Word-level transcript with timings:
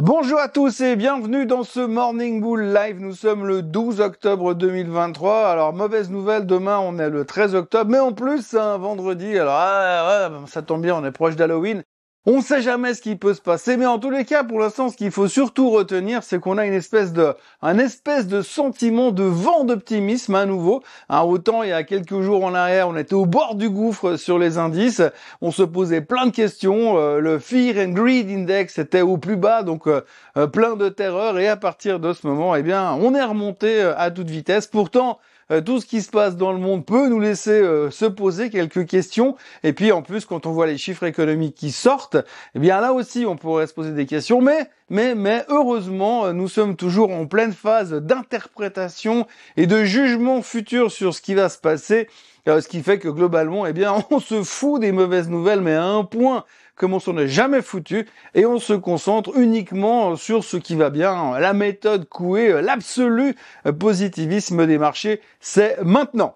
Bonjour 0.00 0.38
à 0.38 0.48
tous 0.48 0.80
et 0.80 0.96
bienvenue 0.96 1.44
dans 1.44 1.64
ce 1.64 1.80
Morning 1.80 2.40
Bull 2.40 2.72
Live. 2.72 2.98
Nous 2.98 3.12
sommes 3.12 3.44
le 3.46 3.60
12 3.60 4.00
octobre 4.00 4.54
2023. 4.54 5.48
Alors 5.48 5.74
mauvaise 5.74 6.08
nouvelle, 6.08 6.46
demain 6.46 6.78
on 6.78 6.98
est 6.98 7.10
le 7.10 7.26
13 7.26 7.54
octobre, 7.54 7.90
mais 7.90 7.98
en 7.98 8.14
plus 8.14 8.40
c'est 8.40 8.58
un 8.58 8.78
vendredi. 8.78 9.38
Alors 9.38 9.54
ah, 9.54 10.30
ça 10.46 10.62
tombe 10.62 10.80
bien, 10.80 10.96
on 10.96 11.04
est 11.04 11.12
proche 11.12 11.36
d'Halloween. 11.36 11.82
On 12.24 12.36
ne 12.36 12.40
sait 12.40 12.62
jamais 12.62 12.94
ce 12.94 13.02
qui 13.02 13.16
peut 13.16 13.34
se 13.34 13.40
passer, 13.40 13.76
mais 13.76 13.84
en 13.84 13.98
tous 13.98 14.10
les 14.10 14.24
cas, 14.24 14.44
pour 14.44 14.60
l'instant, 14.60 14.88
ce 14.88 14.96
qu'il 14.96 15.10
faut 15.10 15.26
surtout 15.26 15.70
retenir, 15.70 16.22
c'est 16.22 16.38
qu'on 16.38 16.56
a 16.56 16.64
une 16.64 16.72
espèce 16.72 17.12
de, 17.12 17.34
un 17.62 17.78
espèce 17.78 18.28
de 18.28 18.42
sentiment 18.42 19.10
de 19.10 19.24
vent 19.24 19.64
d'optimisme 19.64 20.36
à 20.36 20.46
nouveau. 20.46 20.84
Hein, 21.08 21.22
autant 21.22 21.64
il 21.64 21.70
y 21.70 21.72
a 21.72 21.82
quelques 21.82 22.20
jours 22.20 22.44
en 22.44 22.54
arrière, 22.54 22.88
on 22.88 22.96
était 22.96 23.14
au 23.14 23.26
bord 23.26 23.56
du 23.56 23.68
gouffre 23.68 24.14
sur 24.14 24.38
les 24.38 24.56
indices, 24.56 25.02
on 25.40 25.50
se 25.50 25.64
posait 25.64 26.00
plein 26.00 26.26
de 26.26 26.30
questions. 26.30 26.96
Euh, 26.96 27.18
le 27.18 27.40
Fear 27.40 27.84
and 27.84 27.90
Greed 27.90 28.30
Index 28.30 28.78
était 28.78 29.00
au 29.00 29.16
plus 29.16 29.36
bas, 29.36 29.64
donc 29.64 29.88
euh, 29.88 30.02
euh, 30.36 30.46
plein 30.46 30.76
de 30.76 30.88
terreur. 30.88 31.40
Et 31.40 31.48
à 31.48 31.56
partir 31.56 31.98
de 31.98 32.12
ce 32.12 32.24
moment, 32.24 32.54
eh 32.54 32.62
bien, 32.62 32.92
on 32.92 33.16
est 33.16 33.24
remonté 33.24 33.82
à 33.82 34.12
toute 34.12 34.30
vitesse. 34.30 34.68
Pourtant, 34.68 35.18
tout 35.64 35.80
ce 35.80 35.86
qui 35.86 36.02
se 36.02 36.10
passe 36.10 36.36
dans 36.36 36.52
le 36.52 36.58
monde 36.58 36.84
peut 36.86 37.08
nous 37.08 37.20
laisser 37.20 37.50
euh, 37.50 37.90
se 37.90 38.04
poser 38.04 38.50
quelques 38.50 38.86
questions. 38.86 39.36
Et 39.62 39.72
puis 39.72 39.92
en 39.92 40.02
plus, 40.02 40.24
quand 40.24 40.46
on 40.46 40.52
voit 40.52 40.66
les 40.66 40.78
chiffres 40.78 41.04
économiques 41.04 41.54
qui 41.54 41.72
sortent, 41.72 42.16
eh 42.54 42.58
bien 42.58 42.80
là 42.80 42.92
aussi, 42.92 43.26
on 43.26 43.36
pourrait 43.36 43.66
se 43.66 43.74
poser 43.74 43.92
des 43.92 44.06
questions. 44.06 44.40
Mais 44.40 44.70
mais, 44.90 45.14
mais 45.14 45.44
heureusement, 45.48 46.26
euh, 46.26 46.32
nous 46.32 46.48
sommes 46.48 46.76
toujours 46.76 47.12
en 47.12 47.26
pleine 47.26 47.52
phase 47.52 47.92
d'interprétation 47.92 49.26
et 49.56 49.66
de 49.66 49.84
jugement 49.84 50.42
futur 50.42 50.92
sur 50.92 51.14
ce 51.14 51.22
qui 51.22 51.34
va 51.34 51.48
se 51.48 51.58
passer, 51.58 52.08
ce 52.46 52.68
qui 52.68 52.82
fait 52.82 52.98
que 52.98 53.08
globalement, 53.08 53.66
eh 53.66 53.72
bien, 53.72 54.04
on 54.10 54.20
se 54.20 54.42
fout 54.42 54.80
des 54.80 54.92
mauvaises 54.92 55.28
nouvelles, 55.28 55.60
mais 55.60 55.74
à 55.74 55.84
un 55.84 56.04
point 56.04 56.44
comme 56.76 56.94
on 56.94 57.00
s'en 57.00 57.16
est 57.18 57.28
jamais 57.28 57.62
foutu, 57.62 58.06
et 58.34 58.46
on 58.46 58.58
se 58.58 58.72
concentre 58.72 59.36
uniquement 59.36 60.16
sur 60.16 60.44
ce 60.44 60.56
qui 60.56 60.74
va 60.74 60.90
bien. 60.90 61.38
La 61.38 61.52
méthode 61.52 62.08
couée, 62.08 62.60
l'absolu 62.62 63.36
positivisme 63.78 64.66
des 64.66 64.78
marchés, 64.78 65.20
c'est 65.40 65.76
maintenant. 65.82 66.32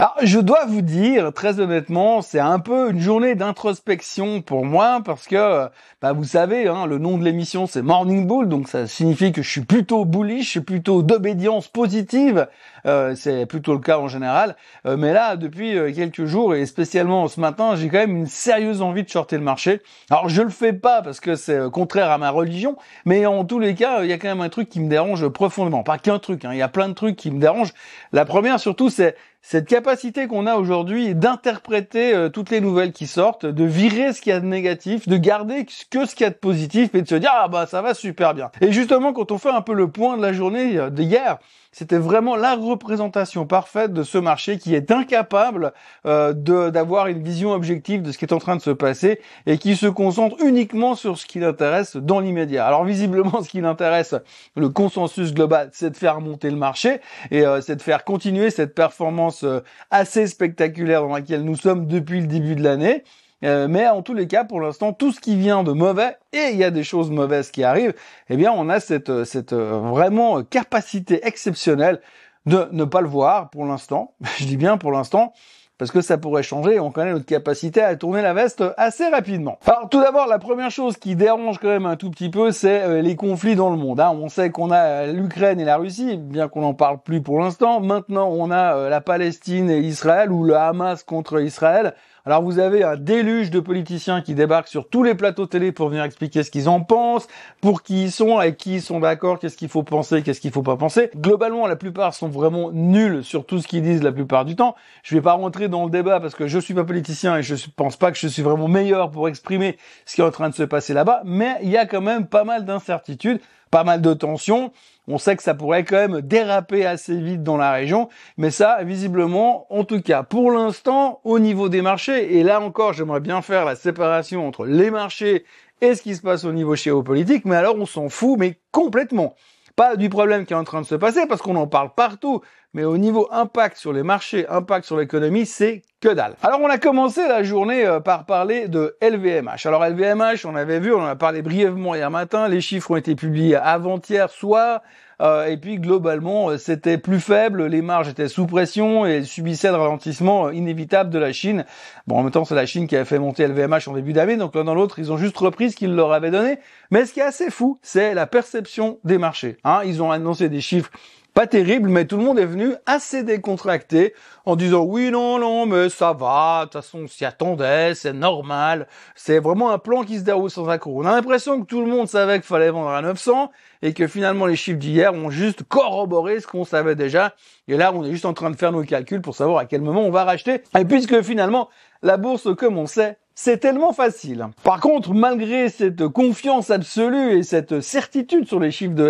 Alors, 0.00 0.16
je 0.22 0.38
dois 0.38 0.64
vous 0.64 0.80
dire, 0.80 1.30
très 1.30 1.60
honnêtement, 1.60 2.22
c'est 2.22 2.40
un 2.40 2.58
peu 2.58 2.90
une 2.90 3.00
journée 3.00 3.34
d'introspection 3.34 4.40
pour 4.40 4.64
moi 4.64 5.02
parce 5.04 5.26
que, 5.26 5.68
bah, 6.00 6.14
vous 6.14 6.24
savez, 6.24 6.68
hein, 6.68 6.86
le 6.86 6.96
nom 6.96 7.18
de 7.18 7.24
l'émission 7.26 7.66
c'est 7.66 7.82
Morning 7.82 8.26
Bull, 8.26 8.48
donc 8.48 8.70
ça 8.70 8.86
signifie 8.86 9.30
que 9.30 9.42
je 9.42 9.50
suis 9.50 9.60
plutôt 9.60 10.06
bullish, 10.06 10.46
je 10.46 10.50
suis 10.52 10.60
plutôt 10.62 11.02
d'obédience 11.02 11.68
positive. 11.68 12.48
Euh, 12.86 13.14
c'est 13.14 13.44
plutôt 13.44 13.74
le 13.74 13.80
cas 13.80 13.98
en 13.98 14.08
général. 14.08 14.56
Euh, 14.86 14.96
mais 14.96 15.12
là, 15.12 15.36
depuis 15.36 15.76
euh, 15.76 15.92
quelques 15.92 16.24
jours 16.24 16.54
et 16.54 16.64
spécialement 16.64 17.28
ce 17.28 17.38
matin, 17.38 17.76
j'ai 17.76 17.90
quand 17.90 17.98
même 17.98 18.16
une 18.16 18.26
sérieuse 18.26 18.80
envie 18.80 19.02
de 19.02 19.08
shorter 19.10 19.36
le 19.36 19.44
marché. 19.44 19.82
Alors, 20.08 20.30
je 20.30 20.40
le 20.40 20.48
fais 20.48 20.72
pas 20.72 21.02
parce 21.02 21.20
que 21.20 21.34
c'est 21.34 21.70
contraire 21.70 22.10
à 22.10 22.16
ma 22.16 22.30
religion, 22.30 22.76
mais 23.04 23.26
en 23.26 23.44
tous 23.44 23.58
les 23.58 23.74
cas, 23.74 24.02
il 24.02 24.08
y 24.08 24.14
a 24.14 24.16
quand 24.16 24.28
même 24.28 24.40
un 24.40 24.48
truc 24.48 24.70
qui 24.70 24.80
me 24.80 24.88
dérange 24.88 25.28
profondément. 25.28 25.82
Pas 25.82 25.98
qu'un 25.98 26.18
truc, 26.18 26.46
hein, 26.46 26.54
il 26.54 26.58
y 26.58 26.62
a 26.62 26.68
plein 26.68 26.88
de 26.88 26.94
trucs 26.94 27.16
qui 27.16 27.30
me 27.30 27.38
dérangent. 27.38 27.74
La 28.12 28.24
première, 28.24 28.58
surtout, 28.58 28.88
c'est 28.88 29.14
cette 29.42 29.66
capacité 29.66 30.26
qu'on 30.26 30.46
a 30.46 30.56
aujourd'hui 30.56 31.14
d'interpréter 31.14 32.14
euh, 32.14 32.28
toutes 32.28 32.50
les 32.50 32.60
nouvelles 32.60 32.92
qui 32.92 33.06
sortent, 33.06 33.46
de 33.46 33.64
virer 33.64 34.12
ce 34.12 34.20
qu'il 34.20 34.30
y 34.30 34.34
a 34.34 34.40
de 34.40 34.46
négatif, 34.46 35.08
de 35.08 35.16
garder 35.16 35.64
que 35.64 36.04
ce 36.04 36.14
qu'il 36.14 36.24
y 36.24 36.26
a 36.26 36.30
de 36.30 36.34
positif 36.34 36.94
et 36.94 37.02
de 37.02 37.08
se 37.08 37.14
dire 37.14 37.32
ah 37.32 37.48
bah 37.48 37.66
ça 37.66 37.80
va 37.82 37.94
super 37.94 38.34
bien. 38.34 38.50
Et 38.60 38.70
justement 38.70 39.12
quand 39.12 39.32
on 39.32 39.38
fait 39.38 39.50
un 39.50 39.62
peu 39.62 39.72
le 39.72 39.88
point 39.88 40.16
de 40.16 40.22
la 40.22 40.32
journée 40.32 40.78
euh, 40.78 40.90
d'hier, 40.90 41.38
c'était 41.72 41.98
vraiment 41.98 42.34
la 42.34 42.56
représentation 42.56 43.46
parfaite 43.46 43.92
de 43.92 44.02
ce 44.02 44.18
marché 44.18 44.58
qui 44.58 44.74
est 44.74 44.90
incapable 44.90 45.72
euh, 46.04 46.32
d'avoir 46.32 47.06
une 47.06 47.22
vision 47.22 47.52
objective 47.52 48.02
de 48.02 48.10
ce 48.10 48.18
qui 48.18 48.24
est 48.24 48.32
en 48.32 48.38
train 48.38 48.56
de 48.56 48.62
se 48.62 48.70
passer 48.70 49.20
et 49.46 49.56
qui 49.56 49.76
se 49.76 49.86
concentre 49.86 50.36
uniquement 50.42 50.96
sur 50.96 51.16
ce 51.16 51.26
qui 51.26 51.38
l'intéresse 51.38 51.96
dans 51.96 52.18
l'immédiat. 52.18 52.66
Alors 52.66 52.84
visiblement, 52.84 53.42
ce 53.42 53.48
qui 53.48 53.60
l'intéresse, 53.60 54.14
le 54.56 54.68
consensus 54.68 55.32
global, 55.32 55.70
c'est 55.72 55.90
de 55.90 55.96
faire 55.96 56.20
monter 56.20 56.50
le 56.50 56.56
marché 56.56 57.00
et 57.30 57.46
euh, 57.46 57.60
c'est 57.60 57.76
de 57.76 57.82
faire 57.82 58.04
continuer 58.04 58.50
cette 58.50 58.74
performance 58.74 59.44
euh, 59.44 59.60
assez 59.90 60.26
spectaculaire 60.26 61.02
dans 61.02 61.14
laquelle 61.14 61.44
nous 61.44 61.56
sommes 61.56 61.86
depuis 61.86 62.20
le 62.20 62.26
début 62.26 62.56
de 62.56 62.62
l'année. 62.62 63.04
Euh, 63.44 63.68
mais 63.68 63.88
en 63.88 64.02
tous 64.02 64.14
les 64.14 64.26
cas, 64.26 64.44
pour 64.44 64.60
l'instant, 64.60 64.92
tout 64.92 65.12
ce 65.12 65.20
qui 65.20 65.36
vient 65.36 65.62
de 65.62 65.72
mauvais, 65.72 66.16
et 66.32 66.50
il 66.52 66.56
y 66.56 66.64
a 66.64 66.70
des 66.70 66.84
choses 66.84 67.10
mauvaises 67.10 67.50
qui 67.50 67.64
arrivent, 67.64 67.94
eh 68.28 68.36
bien, 68.36 68.52
on 68.54 68.68
a 68.68 68.80
cette, 68.80 69.10
euh, 69.10 69.24
cette 69.24 69.52
euh, 69.52 69.80
vraiment 69.80 70.42
capacité 70.42 71.26
exceptionnelle 71.26 72.00
de 72.46 72.68
ne 72.72 72.84
pas 72.84 73.00
le 73.00 73.08
voir 73.08 73.50
pour 73.50 73.64
l'instant. 73.64 74.14
Je 74.38 74.44
dis 74.44 74.56
bien 74.56 74.76
pour 74.76 74.92
l'instant, 74.92 75.32
parce 75.78 75.90
que 75.90 76.02
ça 76.02 76.18
pourrait 76.18 76.42
changer 76.42 76.78
on 76.78 76.90
connaît 76.90 77.12
notre 77.12 77.24
capacité 77.24 77.80
à 77.80 77.96
tourner 77.96 78.20
la 78.20 78.34
veste 78.34 78.62
assez 78.76 79.08
rapidement. 79.08 79.58
Alors 79.66 79.88
tout 79.88 80.02
d'abord, 80.02 80.26
la 80.26 80.38
première 80.38 80.70
chose 80.70 80.98
qui 80.98 81.16
dérange 81.16 81.58
quand 81.58 81.68
même 81.68 81.86
un 81.86 81.96
tout 81.96 82.10
petit 82.10 82.28
peu, 82.28 82.52
c'est 82.52 83.00
les 83.00 83.16
conflits 83.16 83.56
dans 83.56 83.70
le 83.70 83.78
monde. 83.78 83.98
Hein. 83.98 84.10
On 84.14 84.28
sait 84.28 84.50
qu'on 84.50 84.70
a 84.70 85.06
l'Ukraine 85.06 85.58
et 85.58 85.64
la 85.64 85.78
Russie, 85.78 86.18
bien 86.18 86.48
qu'on 86.48 86.60
n'en 86.60 86.74
parle 86.74 86.98
plus 86.98 87.22
pour 87.22 87.40
l'instant. 87.40 87.80
Maintenant, 87.80 88.28
on 88.28 88.50
a 88.50 88.90
la 88.90 89.00
Palestine 89.00 89.70
et 89.70 89.78
Israël, 89.78 90.30
ou 90.30 90.44
le 90.44 90.54
Hamas 90.54 91.02
contre 91.02 91.40
Israël. 91.40 91.94
Alors 92.26 92.42
vous 92.42 92.58
avez 92.58 92.82
un 92.84 92.96
déluge 92.96 93.50
de 93.50 93.60
politiciens 93.60 94.20
qui 94.20 94.34
débarquent 94.34 94.68
sur 94.68 94.88
tous 94.88 95.02
les 95.02 95.14
plateaux 95.14 95.46
télé 95.46 95.72
pour 95.72 95.88
venir 95.88 96.04
expliquer 96.04 96.42
ce 96.42 96.50
qu'ils 96.50 96.68
en 96.68 96.80
pensent, 96.82 97.26
pour 97.60 97.82
qui 97.82 98.04
ils 98.04 98.12
sont, 98.12 98.36
avec 98.38 98.56
qui 98.58 98.74
ils 98.74 98.82
sont 98.82 99.00
d'accord, 99.00 99.38
qu'est-ce 99.38 99.56
qu'il 99.56 99.68
faut 99.68 99.82
penser, 99.82 100.22
qu'est-ce 100.22 100.40
qu'il 100.40 100.52
faut 100.52 100.62
pas 100.62 100.76
penser. 100.76 101.10
Globalement, 101.16 101.66
la 101.66 101.76
plupart 101.76 102.12
sont 102.12 102.28
vraiment 102.28 102.70
nuls 102.72 103.24
sur 103.24 103.46
tout 103.46 103.58
ce 103.58 103.66
qu'ils 103.66 103.82
disent 103.82 104.02
la 104.02 104.12
plupart 104.12 104.44
du 104.44 104.54
temps. 104.54 104.76
Je 105.02 105.14
vais 105.14 105.22
pas 105.22 105.32
rentrer 105.32 105.68
dans 105.68 105.84
le 105.84 105.90
débat 105.90 106.20
parce 106.20 106.34
que 106.34 106.46
je 106.46 106.58
suis 106.58 106.74
pas 106.74 106.84
politicien 106.84 107.38
et 107.38 107.42
je 107.42 107.54
pense 107.74 107.96
pas 107.96 108.12
que 108.12 108.18
je 108.18 108.28
suis 108.28 108.42
vraiment 108.42 108.68
meilleur 108.68 109.10
pour 109.10 109.28
exprimer 109.28 109.78
ce 110.04 110.14
qui 110.14 110.20
est 110.20 110.24
en 110.24 110.30
train 110.30 110.50
de 110.50 110.54
se 110.54 110.62
passer 110.62 110.92
là-bas, 110.92 111.22
mais 111.24 111.56
il 111.62 111.70
y 111.70 111.76
a 111.76 111.86
quand 111.86 112.02
même 112.02 112.26
pas 112.26 112.44
mal 112.44 112.64
d'incertitudes, 112.64 113.40
pas 113.70 113.84
mal 113.84 114.00
de 114.00 114.14
tensions. 114.14 114.72
On 115.08 115.18
sait 115.18 115.36
que 115.36 115.42
ça 115.42 115.54
pourrait 115.54 115.84
quand 115.84 115.96
même 115.96 116.20
déraper 116.20 116.86
assez 116.86 117.16
vite 117.16 117.42
dans 117.42 117.56
la 117.56 117.72
région, 117.72 118.08
mais 118.36 118.50
ça, 118.50 118.78
visiblement, 118.84 119.66
en 119.72 119.84
tout 119.84 120.00
cas, 120.00 120.22
pour 120.22 120.52
l'instant, 120.52 121.20
au 121.24 121.38
niveau 121.38 121.68
des 121.68 121.82
marchés, 121.82 122.36
et 122.36 122.42
là 122.42 122.60
encore, 122.60 122.92
j'aimerais 122.92 123.20
bien 123.20 123.42
faire 123.42 123.64
la 123.64 123.74
séparation 123.74 124.46
entre 124.46 124.66
les 124.66 124.90
marchés 124.90 125.44
et 125.80 125.94
ce 125.94 126.02
qui 126.02 126.14
se 126.14 126.22
passe 126.22 126.44
au 126.44 126.52
niveau 126.52 126.76
géopolitique, 126.76 127.44
mais 127.44 127.56
alors 127.56 127.76
on 127.76 127.86
s'en 127.86 128.08
fout, 128.08 128.38
mais 128.38 128.58
complètement. 128.70 129.34
Pas 129.80 129.96
du 129.96 130.10
problème 130.10 130.44
qui 130.44 130.52
est 130.52 130.56
en 130.56 130.64
train 130.64 130.82
de 130.82 130.86
se 130.86 130.94
passer, 130.94 131.24
parce 131.26 131.40
qu'on 131.40 131.56
en 131.56 131.66
parle 131.66 131.94
partout, 131.94 132.42
mais 132.74 132.84
au 132.84 132.98
niveau 132.98 133.26
impact 133.32 133.78
sur 133.78 133.94
les 133.94 134.02
marchés, 134.02 134.46
impact 134.46 134.84
sur 134.84 134.98
l'économie, 134.98 135.46
c'est 135.46 135.80
que 136.02 136.10
dalle. 136.10 136.34
Alors 136.42 136.60
on 136.60 136.68
a 136.68 136.76
commencé 136.76 137.26
la 137.26 137.42
journée 137.42 137.86
euh, 137.86 137.98
par 137.98 138.26
parler 138.26 138.68
de 138.68 138.98
LVMH. 139.00 139.64
Alors 139.64 139.82
LVMH, 139.82 140.44
on 140.44 140.54
avait 140.54 140.80
vu, 140.80 140.92
on 140.92 141.00
en 141.00 141.06
a 141.06 141.16
parlé 141.16 141.40
brièvement 141.40 141.94
hier 141.94 142.10
matin, 142.10 142.46
les 142.46 142.60
chiffres 142.60 142.90
ont 142.90 142.96
été 142.96 143.14
publiés 143.14 143.56
avant-hier 143.56 144.28
soir, 144.28 144.82
euh, 145.20 145.46
et 145.46 145.56
puis 145.56 145.78
globalement 145.78 146.50
euh, 146.50 146.58
c'était 146.58 146.98
plus 146.98 147.20
faible, 147.20 147.66
les 147.66 147.82
marges 147.82 148.08
étaient 148.08 148.28
sous 148.28 148.46
pression 148.46 149.04
et 149.06 149.24
subissaient 149.24 149.70
le 149.70 149.76
ralentissement 149.76 150.50
inévitable 150.50 151.10
de 151.10 151.18
la 151.18 151.32
Chine. 151.32 151.64
Bon 152.06 152.16
en 152.16 152.22
même 152.22 152.32
temps 152.32 152.44
c'est 152.44 152.54
la 152.54 152.66
Chine 152.66 152.86
qui 152.86 152.96
a 152.96 153.04
fait 153.04 153.18
monter 153.18 153.46
LVMH 153.46 153.88
en 153.88 153.92
début 153.92 154.12
d'année, 154.12 154.36
donc 154.36 154.54
l'un 154.54 154.64
dans 154.64 154.74
l'autre 154.74 154.98
ils 154.98 155.12
ont 155.12 155.16
juste 155.16 155.36
repris 155.36 155.70
ce 155.70 155.76
qu'ils 155.76 155.94
leur 155.94 156.12
avaient 156.12 156.30
donné. 156.30 156.58
Mais 156.90 157.06
ce 157.06 157.12
qui 157.12 157.20
est 157.20 157.24
assez 157.24 157.50
fou, 157.50 157.78
c'est 157.82 158.14
la 158.14 158.26
perception 158.26 158.98
des 159.04 159.18
marchés. 159.18 159.58
Hein, 159.64 159.80
ils 159.84 160.02
ont 160.02 160.10
annoncé 160.10 160.48
des 160.48 160.60
chiffres 160.60 160.90
pas 161.34 161.46
terrible, 161.46 161.88
mais 161.88 162.06
tout 162.06 162.16
le 162.16 162.24
monde 162.24 162.38
est 162.38 162.46
venu 162.46 162.74
assez 162.86 163.22
décontracté 163.22 164.14
en 164.44 164.56
disant 164.56 164.82
oui, 164.82 165.10
non, 165.10 165.38
non, 165.38 165.66
mais 165.66 165.88
ça 165.88 166.12
va, 166.12 166.60
de 166.60 166.64
toute 166.64 166.82
façon, 166.82 167.00
on 167.04 167.06
s'y 167.06 167.24
attendait, 167.24 167.94
c'est 167.94 168.12
normal. 168.12 168.86
C'est 169.14 169.38
vraiment 169.38 169.70
un 169.70 169.78
plan 169.78 170.02
qui 170.02 170.18
se 170.18 170.24
déroule 170.24 170.50
sans 170.50 170.68
accroc. 170.68 170.92
On 170.96 171.06
a 171.06 171.12
l'impression 171.12 171.60
que 171.60 171.66
tout 171.66 171.80
le 171.80 171.86
monde 171.86 172.08
savait 172.08 172.34
qu'il 172.34 172.46
fallait 172.46 172.70
vendre 172.70 172.90
à 172.90 173.02
900 173.02 173.50
et 173.82 173.94
que 173.94 174.06
finalement 174.06 174.46
les 174.46 174.56
chiffres 174.56 174.78
d'hier 174.78 175.14
ont 175.14 175.30
juste 175.30 175.62
corroboré 175.62 176.40
ce 176.40 176.46
qu'on 176.46 176.64
savait 176.64 176.96
déjà. 176.96 177.34
Et 177.68 177.76
là, 177.76 177.92
on 177.94 178.04
est 178.04 178.10
juste 178.10 178.26
en 178.26 178.34
train 178.34 178.50
de 178.50 178.56
faire 178.56 178.72
nos 178.72 178.82
calculs 178.82 179.22
pour 179.22 179.34
savoir 179.34 179.58
à 179.58 179.64
quel 179.66 179.80
moment 179.80 180.02
on 180.02 180.10
va 180.10 180.24
racheter. 180.24 180.62
Et 180.78 180.84
puisque 180.84 181.22
finalement, 181.22 181.68
la 182.02 182.16
bourse, 182.16 182.48
comme 182.56 182.78
on 182.78 182.86
sait, 182.86 183.18
c'est 183.42 183.56
tellement 183.56 183.94
facile. 183.94 184.48
Par 184.64 184.80
contre, 184.80 185.14
malgré 185.14 185.70
cette 185.70 186.06
confiance 186.08 186.70
absolue 186.70 187.38
et 187.38 187.42
cette 187.42 187.80
certitude 187.80 188.46
sur 188.46 188.60
les 188.60 188.70
chiffres 188.70 188.94
de 188.94 189.02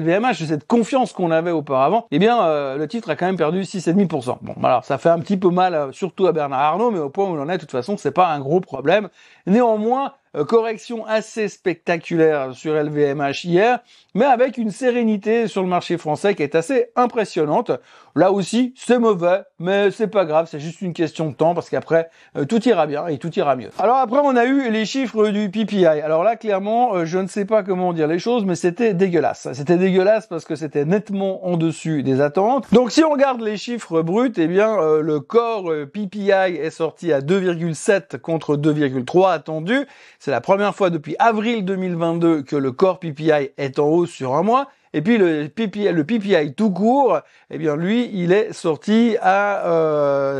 LVMH, 0.00 0.34
cette 0.48 0.66
confiance 0.66 1.12
qu'on 1.12 1.30
avait 1.30 1.52
auparavant, 1.52 2.08
eh 2.10 2.18
bien, 2.18 2.42
euh, 2.42 2.76
le 2.76 2.88
titre 2.88 3.08
a 3.08 3.14
quand 3.14 3.26
même 3.26 3.36
perdu 3.36 3.60
6,5%. 3.60 4.38
Bon, 4.42 4.54
alors 4.64 4.84
ça 4.84 4.98
fait 4.98 5.10
un 5.10 5.20
petit 5.20 5.36
peu 5.36 5.50
mal, 5.50 5.74
euh, 5.74 5.92
surtout 5.92 6.26
à 6.26 6.32
Bernard 6.32 6.58
Arnault, 6.58 6.90
mais 6.90 6.98
au 6.98 7.08
point 7.08 7.26
où 7.26 7.36
on 7.36 7.40
en 7.40 7.48
est, 7.48 7.54
de 7.54 7.60
toute 7.60 7.70
façon, 7.70 7.96
c'est 7.96 8.10
pas 8.10 8.26
un 8.26 8.40
gros 8.40 8.60
problème. 8.60 9.10
Néanmoins, 9.46 10.14
correction 10.46 11.06
assez 11.06 11.48
spectaculaire 11.48 12.54
sur 12.54 12.74
LVMH 12.74 13.44
hier, 13.44 13.80
mais 14.14 14.24
avec 14.24 14.58
une 14.58 14.70
sérénité 14.70 15.46
sur 15.48 15.62
le 15.62 15.68
marché 15.68 15.98
français 15.98 16.34
qui 16.34 16.42
est 16.42 16.54
assez 16.54 16.86
impressionnante. 16.96 17.72
Là 18.14 18.32
aussi, 18.32 18.74
c'est 18.76 18.98
mauvais, 18.98 19.42
mais 19.60 19.90
c'est 19.90 20.08
pas 20.08 20.24
grave, 20.24 20.48
c'est 20.50 20.58
juste 20.58 20.80
une 20.80 20.92
question 20.92 21.28
de 21.28 21.34
temps 21.34 21.54
parce 21.54 21.70
qu'après 21.70 22.10
euh, 22.36 22.44
tout 22.44 22.66
ira 22.68 22.86
bien 22.86 23.06
et 23.06 23.18
tout 23.18 23.32
ira 23.38 23.54
mieux. 23.54 23.70
Alors 23.78 23.96
après, 23.96 24.18
on 24.24 24.34
a 24.34 24.44
eu 24.44 24.70
les 24.70 24.86
chiffres 24.86 25.28
du 25.28 25.50
PPI. 25.50 25.86
Alors 25.86 26.24
là, 26.24 26.34
clairement, 26.34 26.94
euh, 26.94 27.04
je 27.04 27.18
ne 27.18 27.28
sais 27.28 27.44
pas 27.44 27.62
comment 27.62 27.92
dire 27.92 28.08
les 28.08 28.18
choses, 28.18 28.44
mais 28.44 28.56
c'était 28.56 28.92
dégueulasse. 28.92 29.48
C'était 29.52 29.76
dégueulasse 29.76 30.26
parce 30.26 30.44
que 30.44 30.56
c'était 30.56 30.84
nettement 30.84 31.46
en 31.46 31.56
dessus 31.56 32.02
des 32.02 32.20
attentes. 32.20 32.66
Donc 32.72 32.90
si 32.90 33.04
on 33.04 33.10
regarde 33.10 33.40
les 33.40 33.56
chiffres 33.56 34.02
bruts, 34.02 34.32
eh 34.36 34.48
bien 34.48 34.76
le 35.00 35.20
corps 35.20 35.70
PPI 35.92 36.30
est 36.30 36.70
sorti 36.70 37.12
à 37.12 37.20
2,7 37.20 38.18
contre 38.18 38.56
2,3 38.56 39.32
attendu. 39.32 39.86
C'est 40.18 40.32
la 40.32 40.40
première 40.40 40.74
fois 40.74 40.90
depuis 40.90 41.14
avril 41.20 41.64
2022 41.64 42.42
que 42.42 42.56
le 42.56 42.72
core 42.72 42.98
PPI 42.98 43.52
est 43.56 43.78
en 43.78 43.86
hausse 43.86 44.10
sur 44.10 44.34
un 44.34 44.42
mois. 44.42 44.68
Et 44.94 45.02
puis 45.02 45.18
le 45.18 45.48
PPI, 45.48 45.92
le 45.92 46.04
PPI 46.04 46.54
tout 46.54 46.70
court, 46.70 47.20
eh 47.50 47.58
bien 47.58 47.76
lui, 47.76 48.10
il 48.12 48.32
est 48.32 48.52
sorti 48.52 49.16
à 49.20 49.64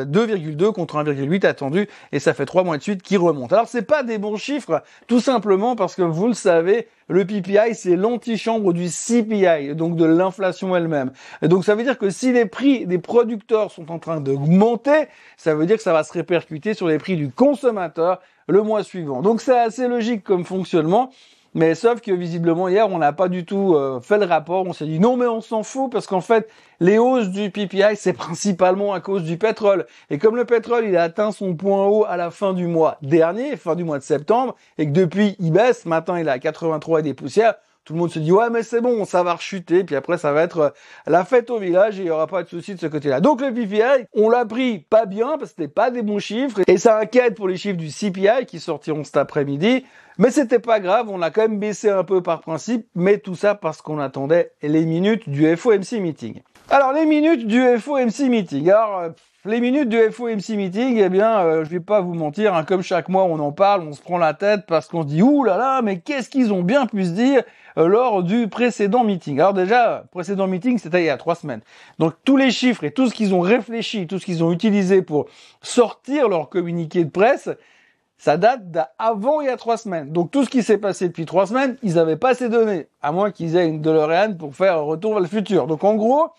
2,2 0.05 0.63
euh, 0.65 0.73
contre 0.73 0.97
1,8 0.97 1.47
attendu, 1.47 1.89
et 2.13 2.19
ça 2.19 2.35
fait 2.35 2.47
trois 2.47 2.65
mois 2.65 2.79
de 2.79 2.83
suite 2.83 3.03
qu'il 3.03 3.19
remonte. 3.19 3.53
Alors 3.53 3.69
c'est 3.69 3.83
pas 3.83 4.03
des 4.03 4.19
bons 4.19 4.37
chiffres, 4.37 4.83
tout 5.07 5.21
simplement 5.21 5.77
parce 5.77 5.95
que 5.95 6.03
vous 6.03 6.29
le 6.29 6.35
savez, 6.35 6.89
le 7.09 7.25
PPI 7.25 7.75
c'est 7.75 7.97
l'antichambre 7.97 8.73
du 8.73 8.89
CPI, 8.89 9.75
donc 9.75 9.97
de 9.97 10.05
l'inflation 10.05 10.75
elle-même. 10.77 11.13
Donc 11.43 11.65
ça 11.65 11.75
veut 11.75 11.83
dire 11.83 11.99
que 11.99 12.11
si 12.11 12.33
les 12.33 12.47
prix 12.47 12.87
des 12.87 12.99
producteurs 12.99 13.71
sont 13.71 13.91
en 13.91 13.99
train 13.99 14.21
d'augmenter, 14.21 15.09
ça 15.37 15.55
veut 15.55 15.67
dire 15.67 15.77
que 15.77 15.83
ça 15.83 15.93
va 15.93 16.05
se 16.05 16.13
répercuter 16.13 16.75
sur 16.75 16.89
les 16.89 16.99
prix 16.99 17.17
du 17.17 17.31
consommateur 17.31 18.21
le 18.49 18.63
mois 18.63 18.83
suivant. 18.83 19.23
Donc 19.23 19.41
c'est 19.41 19.59
assez 19.59 19.89
logique 19.89 20.25
comme 20.25 20.45
fonctionnement. 20.45 21.11
Mais 21.55 21.75
sauf 21.75 22.01
que 22.01 22.13
visiblement 22.13 22.69
hier, 22.69 22.89
on 22.89 22.99
n'a 22.99 23.13
pas 23.13 23.29
du 23.29 23.45
tout 23.45 23.75
euh, 23.75 24.01
fait 24.01 24.19
le 24.19 24.27
rapport. 24.27 24.67
On 24.67 24.73
s'est 24.73 24.87
dit 24.87 25.01
non, 25.01 25.17
mais 25.17 25.27
on 25.27 25.41
s'en 25.41 25.63
fout 25.63 25.91
parce 25.91 26.07
qu'en 26.07 26.21
fait, 26.21 26.49
les 26.81 26.99
hausses 26.99 27.31
du 27.31 27.51
PPI, 27.51 27.97
c'est 27.97 28.13
principalement 28.13 28.93
à 28.93 29.01
cause 29.01 29.25
du 29.25 29.39
pétrole. 29.39 29.87
Et 30.11 30.19
comme 30.19 30.37
le 30.37 30.45
pétrole, 30.45 30.85
il 30.87 30.97
a 30.97 31.05
atteint 31.05 31.33
son 31.33 31.55
point 31.55 31.87
haut 31.87 32.05
à 32.07 32.17
la 32.17 32.31
fin 32.31 32.53
du 32.53 32.67
mois 32.67 32.99
dernier, 33.03 33.57
fin 33.57 33.75
du 33.75 33.85
mois 33.85 33.99
de 33.99 34.05
septembre, 34.05 34.55
et 34.77 34.87
que 34.87 34.93
depuis, 34.93 35.37
il 35.41 35.53
baisse, 35.53 35.87
maintenant 35.87 36.17
il 36.17 36.29
est 36.29 36.31
à 36.31 36.39
83 36.39 37.01
et 37.01 37.03
des 37.03 37.15
poussières, 37.15 37.55
tout 37.89 37.95
le 37.95 38.01
monde 38.01 38.11
se 38.11 38.19
dit 38.19 38.31
ouais 38.31 38.51
mais 38.51 38.63
c'est 38.63 38.83
bon, 38.83 39.07
ça 39.07 39.23
va 39.23 39.33
rechuter, 39.33 39.83
puis 39.83 39.97
après 39.97 40.19
ça 40.19 40.31
va 40.31 40.43
être 40.43 40.59
euh, 40.59 40.69
la 41.07 41.25
fête 41.25 41.49
au 41.49 41.59
village 41.59 41.99
et 41.99 42.03
il 42.03 42.09
y 42.09 42.11
aura 42.11 42.27
pas 42.27 42.43
de 42.43 42.49
souci 42.51 42.75
de 42.75 42.79
ce 42.79 42.87
côté-là. 42.87 43.21
Donc 43.21 43.41
le 43.41 43.51
PPI, 43.51 44.05
on 44.13 44.29
l'a 44.29 44.45
pris 44.45 44.81
pas 44.81 45.07
bien 45.07 45.39
parce 45.39 45.53
que 45.53 45.63
c'était 45.63 45.69
pas 45.69 45.91
des 45.91 46.03
bons 46.03 46.19
chiffres 46.19 46.61
et 46.67 46.77
ça 46.77 46.99
inquiète 46.99 47.35
pour 47.35 47.49
les 47.49 47.57
chiffres 47.57 47.79
du 47.79 47.89
CPI 47.89 48.45
qui 48.47 48.61
sortiront 48.61 49.05
cet 49.05 49.17
après-midi. 49.17 49.87
Mais 50.19 50.31
c'était 50.31 50.59
pas 50.59 50.81
grave, 50.81 51.07
on 51.09 51.23
a 51.23 51.31
quand 51.31 51.41
même 51.41 51.59
baissé 51.59 51.89
un 51.89 52.05
peu 52.05 52.23
par 52.23 52.43
principe, 52.43 52.87
mais 52.95 53.17
tout 53.17 53.37
ça 53.37 53.55
parce 53.55 53.81
qu'on 53.81 54.01
attendait 54.01 54.53
les 54.61 54.85
minutes 54.85 55.27
du 55.27 55.57
FOMC 55.57 55.93
meeting. 55.93 56.43
Alors 56.69 56.93
les 56.93 57.07
minutes 57.07 57.47
du 57.47 57.63
FOMC 57.79 58.29
meeting. 58.29 58.69
Alors 58.69 58.99
euh, 58.99 59.09
les 59.49 59.61
minutes 59.61 59.89
du 59.89 59.99
FOMC 60.11 60.57
meeting, 60.57 60.99
eh 60.99 61.09
bien, 61.09 61.41
euh, 61.41 61.65
je 61.65 61.71
vais 61.71 61.81
pas 61.81 62.03
vous 62.03 62.13
mentir, 62.13 62.55
hein, 62.55 62.65
comme 62.65 62.83
chaque 62.83 63.09
mois 63.09 63.25
on 63.25 63.39
en 63.39 63.51
parle, 63.51 63.83
on 63.83 63.95
se 63.95 64.03
prend 64.03 64.19
la 64.19 64.35
tête 64.35 64.67
parce 64.67 64.89
qu'on 64.89 65.03
se 65.03 65.09
dit 65.09 65.23
ouh 65.23 65.43
là 65.43 65.57
là, 65.57 65.81
mais 65.81 66.01
qu'est-ce 66.01 66.29
qu'ils 66.29 66.53
ont 66.53 66.63
bien 66.63 66.87
pu 66.87 67.05
se 67.05 67.11
dire 67.11 67.43
euh, 67.79 67.87
lors 67.87 68.23
du 68.23 68.49
précédent 68.49 69.05
meeting. 69.05 69.41
Alors 69.41 69.55
déjà, 69.55 70.05
précédent 70.13 70.47
meeting, 70.47 70.77
c'était 70.77 71.03
il 71.03 71.07
y 71.07 71.11
a 71.11 71.17
trois 71.17 71.35
semaines. 71.35 71.63
Donc 71.99 72.13
tous 72.25 72.37
les 72.37 72.51
chiffres 72.51 72.85
et 72.85 72.91
tout 72.91 73.09
ce 73.09 73.15
qu'ils 73.15 73.35
ont 73.35 73.41
réfléchi, 73.41 74.07
tout 74.07 74.19
ce 74.19 74.27
qu'ils 74.27 74.45
ont 74.45 74.53
utilisé 74.53 75.01
pour 75.01 75.27
sortir 75.63 76.29
leur 76.29 76.51
communiqué 76.51 77.05
de 77.05 77.11
presse, 77.11 77.49
ça 78.19 78.37
date 78.37 78.71
d'avant 78.71 79.41
il 79.41 79.47
y 79.47 79.51
a 79.51 79.57
trois 79.57 79.79
semaines. 79.79 80.13
Donc 80.13 80.31
tout 80.31 80.45
ce 80.45 80.51
qui 80.51 80.63
s'est 80.63 80.79
passé 80.79 81.09
depuis 81.09 81.25
trois 81.25 81.47
semaines, 81.47 81.79
ils 81.83 81.95
n'avaient 81.95 82.17
pas 82.17 82.35
ces 82.35 82.51
données, 82.51 82.89
à 83.01 83.13
moins 83.13 83.31
qu'ils 83.31 83.57
aient 83.57 83.67
une 83.67 83.81
DeLorean 83.81 84.35
pour 84.35 84.55
faire 84.55 84.75
un 84.75 84.83
retour 84.83 85.13
vers 85.13 85.21
le 85.21 85.29
futur. 85.29 85.67
Donc 85.67 85.85
en 85.85 85.95
gros, 85.95 86.33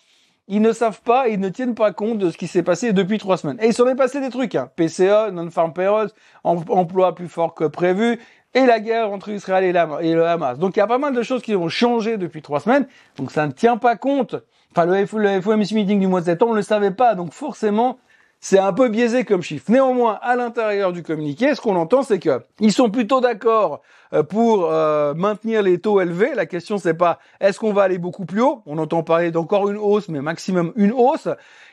ils 0.50 0.62
ne 0.62 0.74
savent 0.74 1.01
pas, 1.01 1.30
ils 1.30 1.40
ne 1.40 1.48
tiennent 1.48 1.75
pas 1.75 1.94
compte 1.94 2.18
de 2.18 2.31
ce 2.31 2.38
qui 2.38 2.48
s'est 2.48 2.63
passé 2.63 2.92
depuis 2.92 3.19
trois 3.19 3.38
semaines. 3.38 3.57
Et 3.62 3.68
il 3.68 3.74
s'en 3.74 3.88
est 3.88 3.96
passé 3.96 4.19
des 4.19 4.30
trucs, 4.30 4.56
hein. 4.56 4.69
PCA, 4.75 5.30
non-farm 5.31 5.74
payrolls, 5.74 6.10
emploi 6.44 7.13
plus 7.13 7.28
fort 7.28 7.54
que 7.54 7.66
prévu, 7.66 8.19
et 8.56 8.66
la 8.66 8.80
guerre 8.80 9.12
entre 9.12 9.30
Israël 9.30 9.63
et, 9.63 10.13
le 10.13 10.25
Hamas. 10.25 10.57
Donc 10.57 10.75
il 10.75 10.80
y 10.80 10.81
a 10.81 10.88
pas 10.88 10.98
mal 10.98 11.13
de 11.13 11.22
choses 11.22 11.44
qui 11.44 11.56
ont 11.56 11.69
changé 11.69 12.18
depuis 12.18 12.42
trois 12.42 12.60
semaines, 12.60 12.88
donc 13.16 13.31
ça 13.31 13.46
ne 13.46 13.51
tient 13.51 13.78
pas 13.78 13.96
compte. 13.96 14.36
Enfin, 14.72 14.86
le, 14.86 15.06
FOMC 15.06 15.72
meeting 15.72 16.00
du 16.00 16.07
mois 16.07 16.22
de 16.22 16.25
septembre, 16.25 16.52
on 16.52 16.56
ne 16.56 16.60
le 16.60 16.63
savait 16.63 16.92
pas, 16.92 17.13
donc 17.13 17.31
forcément, 17.31 18.00
c'est 18.42 18.60
un 18.60 18.72
peu 18.72 18.88
biaisé 18.88 19.26
comme 19.26 19.42
chiffre. 19.42 19.66
Néanmoins, 19.70 20.18
à 20.22 20.36
l'intérieur 20.36 20.94
du 20.94 21.04
communiqué, 21.04 21.54
ce 21.56 21.62
qu'on 21.62 21.76
entend, 21.76 22.04
c'est 22.04 22.20
que 22.20 22.42
ils 22.60 22.72
sont 22.72 22.90
plutôt 22.90 23.20
d'accord 23.20 23.82
euh, 24.14 24.24
pour 24.24 24.72
euh, 24.72 25.14
maintenir 25.14 25.62
les 25.62 25.80
taux 25.80 26.00
élevés. 26.00 26.34
La 26.36 26.46
question, 26.46 26.78
c'est 26.78 26.94
pas 26.94 27.20
est-ce 27.42 27.60
qu'on 27.60 27.74
va 27.74 27.84
aller 27.84 27.98
beaucoup 27.98 28.26
plus 28.26 28.42
haut? 28.42 28.64
On 28.66 28.78
entend 28.78 29.04
parler 29.04 29.32
d'encore 29.32 29.70
une 29.70 29.78
hausse, 29.78 30.08
mais 30.08 30.22
maximum 30.22 30.72
une 30.78 30.94
hausse. 30.94 31.28